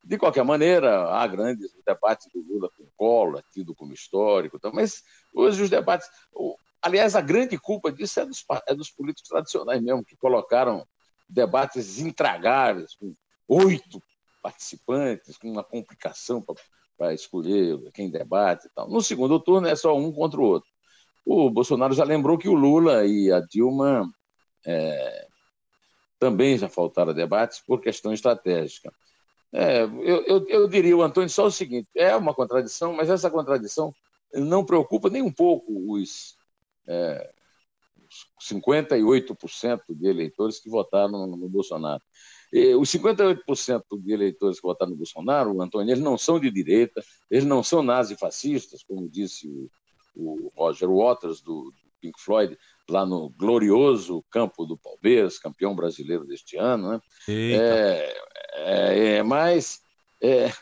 De 0.05 0.17
qualquer 0.17 0.45
maneira, 0.45 1.13
há 1.13 1.27
grandes 1.27 1.73
debates 1.85 2.29
do 2.33 2.41
Lula 2.41 2.69
com 2.77 2.87
Collor, 2.97 3.43
tido 3.53 3.75
como 3.75 3.93
histórico, 3.93 4.57
então, 4.57 4.73
mas 4.73 5.03
hoje 5.35 5.63
os 5.63 5.71
debates. 5.71 6.09
Aliás, 6.81 7.15
a 7.15 7.21
grande 7.21 7.59
culpa 7.59 7.93
disso 7.93 8.21
é 8.21 8.27
dos, 8.27 8.45
é 8.69 8.75
dos 8.75 8.91
políticos 8.91 9.29
tradicionais 9.29 9.83
mesmo, 9.83 10.05
que 10.05 10.17
colocaram 10.17 10.87
debates 11.29 11.99
intragáveis, 11.99 12.95
com 12.95 13.15
oito 13.49 14.03
participantes, 14.43 15.37
com 15.37 15.51
uma 15.51 15.63
complicação 15.63 16.45
para 16.99 17.15
escolher 17.15 17.79
quem 17.93 18.11
debate 18.11 18.67
e 18.67 18.71
tal. 18.75 18.89
No 18.89 19.01
segundo 19.01 19.39
turno 19.41 19.69
é 19.69 19.77
só 19.77 19.97
um 19.97 20.13
contra 20.13 20.41
o 20.41 20.45
outro. 20.45 20.69
O 21.25 21.49
Bolsonaro 21.51 21.95
já 21.95 22.05
lembrou 22.05 22.37
que 22.37 22.49
o 22.49 22.55
Lula 22.55 23.07
e 23.07 23.31
a 23.31 23.41
Dilma 23.41 24.09
é, 24.67 25.27
também 26.19 26.59
já 26.59 26.69
faltaram 26.69 27.15
debates 27.15 27.61
por 27.61 27.81
questão 27.81 28.13
estratégica. 28.13 28.93
É, 29.53 29.83
eu, 29.83 30.25
eu, 30.25 30.49
eu, 30.49 30.69
diria, 30.69 30.97
o 30.97 31.03
Antônio, 31.03 31.29
só 31.29 31.47
o 31.47 31.51
seguinte: 31.51 31.89
é 31.95 32.17
uma 32.17 32.35
contradição, 32.35 32.93
mas 32.93 33.11
essa 33.11 33.31
contradição 33.31 33.95
não 34.33 34.65
preocupa 34.65 35.11
nem 35.11 35.23
um 35.23 35.33
pouco 35.33 35.93
os, 35.93 36.37
é, 36.87 37.33
58% 38.43 39.81
de 39.91 40.07
eleitores 40.07 40.59
que 40.59 40.69
votaram 40.69 41.27
no, 41.27 41.49
Bolsonaro. 41.49 42.03
E, 42.53 42.75
os 42.75 42.91
58% 42.91 43.83
de 44.01 44.13
eleitores 44.13 44.61
que 44.61 44.67
votaram 44.67 44.91
no 44.91 44.97
Bolsonaro, 44.97 45.63
Antônio, 45.63 45.93
eles 45.93 46.03
não 46.03 46.19
são 46.19 46.41
de 46.41 46.51
direita, 46.51 47.03
eles 47.31 47.45
não 47.45 47.63
são 47.63 47.83
nazifascistas, 47.83 48.83
como 48.83 49.09
disse 49.09 49.49
o, 49.49 49.71
o 50.15 50.53
Roger 50.57 50.91
Waters, 50.91 51.41
do, 51.41 51.65
do 51.65 51.93
Pink 52.01 52.21
Floyd, 52.21 52.59
lá 52.89 53.07
no 53.07 53.31
glorioso 53.31 54.25
campo 54.31 54.67
do 54.67 54.77
Palmeiras, 54.77 55.39
campeão 55.39 55.75
brasileiro 55.75 56.25
deste 56.25 56.57
ano. 56.57 56.93
Né? 56.93 57.01
É, 57.29 58.15
é, 58.55 59.17
é, 59.17 59.23
mas 59.23 59.81
é, 60.21 60.53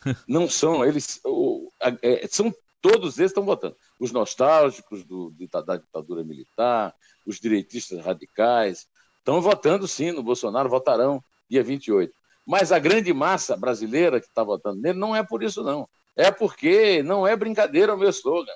não 0.28 0.48
são, 0.48 0.84
eles 0.84 1.20
o, 1.24 1.70
é, 2.02 2.26
são 2.28 2.52
todos 2.80 3.18
eles 3.18 3.30
estão 3.30 3.44
votando. 3.44 3.76
Os 3.98 4.12
nostálgicos 4.12 5.04
do, 5.04 5.32
da 5.64 5.76
ditadura 5.76 6.24
militar, 6.24 6.94
os 7.26 7.38
direitistas 7.38 8.04
radicais, 8.04 8.88
estão 9.18 9.40
votando 9.40 9.86
sim 9.86 10.12
no 10.12 10.22
Bolsonaro, 10.22 10.68
votarão 10.68 11.22
dia 11.48 11.62
28. 11.62 12.12
Mas 12.46 12.72
a 12.72 12.78
grande 12.78 13.12
massa 13.12 13.56
brasileira 13.56 14.20
que 14.20 14.26
está 14.26 14.42
votando 14.42 14.80
nele 14.80 14.98
não 14.98 15.14
é 15.14 15.22
por 15.22 15.42
isso, 15.42 15.62
não. 15.62 15.88
É 16.16 16.30
porque 16.30 17.02
não 17.02 17.26
é 17.26 17.36
brincadeira 17.36 17.94
o 17.94 17.98
meu 17.98 18.08
slogan. 18.08 18.54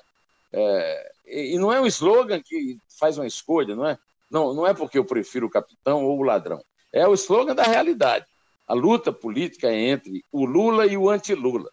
É, 0.51 1.11
e 1.25 1.57
não 1.57 1.71
é 1.71 1.79
um 1.79 1.85
slogan 1.85 2.41
que 2.41 2.77
faz 2.99 3.17
uma 3.17 3.27
escolha, 3.27 3.75
não 3.75 3.85
é? 3.85 3.97
Não, 4.29 4.53
não 4.53 4.65
é 4.65 4.73
porque 4.73 4.97
eu 4.97 5.05
prefiro 5.05 5.45
o 5.45 5.49
capitão 5.49 6.03
ou 6.03 6.19
o 6.19 6.23
ladrão. 6.23 6.63
É 6.91 7.07
o 7.07 7.13
slogan 7.13 7.53
da 7.53 7.63
realidade. 7.63 8.25
A 8.67 8.73
luta 8.73 9.11
política 9.11 9.67
é 9.67 9.89
entre 9.89 10.23
o 10.31 10.45
Lula 10.45 10.87
e 10.87 10.97
o 10.97 11.09
anti-Lula. 11.09 11.69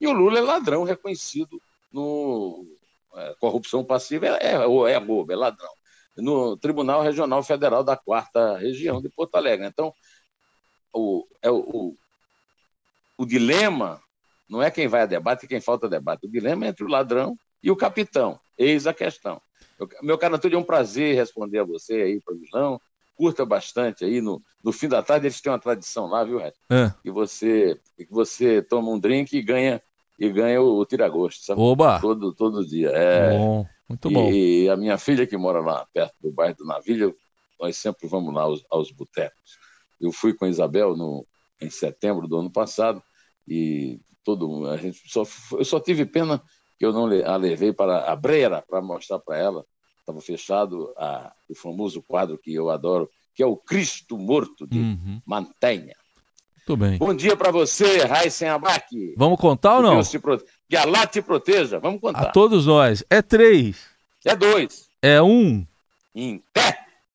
E 0.00 0.06
o 0.06 0.12
Lula 0.12 0.38
é 0.38 0.42
ladrão 0.42 0.82
reconhecido 0.82 1.60
no 1.92 2.66
é, 3.14 3.34
corrupção 3.40 3.84
passiva, 3.84 4.26
é, 4.26 4.38
é, 4.42 4.52
é 4.52 4.96
roubo, 4.98 5.32
é 5.32 5.36
ladrão. 5.36 5.70
No 6.16 6.56
Tribunal 6.56 7.02
Regional 7.02 7.42
Federal 7.42 7.82
da 7.82 7.96
Quarta 7.96 8.58
Região 8.58 9.00
de 9.00 9.08
Porto 9.08 9.36
Alegre. 9.36 9.66
Então, 9.66 9.94
o, 10.92 11.26
é, 11.40 11.50
o, 11.50 11.96
o 13.16 13.26
dilema 13.26 14.00
não 14.48 14.62
é 14.62 14.70
quem 14.70 14.88
vai 14.88 15.02
a 15.02 15.06
debate 15.06 15.44
e 15.44 15.48
quem 15.48 15.60
falta 15.60 15.86
a 15.86 15.90
debate. 15.90 16.26
O 16.26 16.30
dilema 16.30 16.66
é 16.66 16.68
entre 16.68 16.84
o 16.84 16.88
ladrão 16.88 17.36
e 17.62 17.70
o 17.70 17.76
capitão. 17.76 18.38
Eis 18.58 18.86
a 18.86 18.92
questão. 18.92 19.40
meu 20.02 20.18
caro 20.18 20.34
Antônio, 20.34 20.56
é 20.56 20.58
um 20.58 20.64
prazer 20.64 21.14
responder 21.14 21.60
a 21.60 21.64
você 21.64 21.94
aí, 21.94 22.20
para 22.20 22.34
o 22.34 22.38
Milão 22.38 22.80
curta 23.20 23.44
bastante 23.44 24.02
aí. 24.02 24.22
No, 24.22 24.42
no 24.64 24.72
fim 24.72 24.88
da 24.88 25.02
tarde 25.02 25.26
eles 25.26 25.42
têm 25.42 25.52
uma 25.52 25.58
tradição 25.58 26.06
lá, 26.06 26.24
viu, 26.24 26.38
Red? 26.38 26.54
É. 26.70 26.90
Que 27.02 27.10
você, 27.10 27.78
que 27.94 28.06
você 28.10 28.62
toma 28.62 28.90
um 28.90 28.98
drink 28.98 29.36
e 29.36 29.42
ganha 29.42 29.82
e 30.20 30.30
ganha 30.30 30.60
o, 30.60 30.78
o 30.78 30.84
tiragosto, 30.84 31.42
sabe? 31.44 31.60
Oba! 31.60 31.98
Todo, 31.98 32.34
todo 32.34 32.66
dia. 32.66 32.90
É. 32.90 33.30
Bom, 33.30 33.66
muito 33.88 34.10
bom. 34.10 34.30
E 34.30 34.68
a 34.68 34.76
minha 34.76 34.98
filha 34.98 35.26
que 35.26 35.36
mora 35.36 35.60
lá 35.60 35.86
perto 35.92 36.14
do 36.20 36.30
bairro 36.30 36.56
do 36.56 36.66
Navilha, 36.66 37.12
nós 37.58 37.76
sempre 37.76 38.06
vamos 38.06 38.34
lá 38.34 38.42
aos, 38.42 38.64
aos 38.70 38.90
botecos. 38.90 39.58
Eu 39.98 40.12
fui 40.12 40.34
com 40.34 40.44
a 40.44 40.48
Isabel 40.48 40.94
no, 40.94 41.26
em 41.60 41.70
setembro 41.70 42.28
do 42.28 42.38
ano 42.38 42.52
passado 42.52 43.02
e 43.48 43.98
todo 44.22 44.68
a 44.68 44.76
gente 44.76 45.00
só 45.06 45.24
eu 45.52 45.64
só 45.64 45.80
tive 45.80 46.04
pena 46.04 46.42
que 46.78 46.84
eu 46.84 46.92
não 46.92 47.06
a 47.24 47.36
levei 47.36 47.72
para 47.72 48.10
a 48.10 48.14
Breira 48.14 48.62
para 48.68 48.82
mostrar 48.82 49.18
para 49.18 49.38
ela 49.38 49.64
estava 50.10 50.20
fechado 50.20 50.92
a, 50.96 51.32
o 51.48 51.54
famoso 51.54 52.02
quadro 52.02 52.38
que 52.38 52.52
eu 52.52 52.68
adoro, 52.68 53.08
que 53.34 53.42
é 53.42 53.46
o 53.46 53.56
Cristo 53.56 54.18
Morto 54.18 54.66
de 54.66 54.78
uhum. 54.78 55.22
Mantenha. 55.24 55.94
Muito 56.70 56.76
bem. 56.76 56.98
Bom 56.98 57.12
dia 57.12 57.36
para 57.36 57.50
você, 57.50 58.04
Raíssen 58.04 58.48
Abac. 58.48 59.14
Vamos 59.16 59.40
contar 59.40 59.78
ou 59.78 59.82
não? 59.82 60.02
Prote... 60.20 60.44
Que 60.68 60.76
Allah 60.76 61.04
te 61.04 61.20
proteja. 61.20 61.80
Vamos 61.80 62.00
contar. 62.00 62.20
A 62.20 62.26
todos 62.26 62.66
nós. 62.66 63.02
É 63.10 63.20
três. 63.20 63.76
É 64.24 64.36
dois. 64.36 64.88
É 65.02 65.20
um. 65.20 65.66
Em 66.14 66.40
pé. 66.52 66.78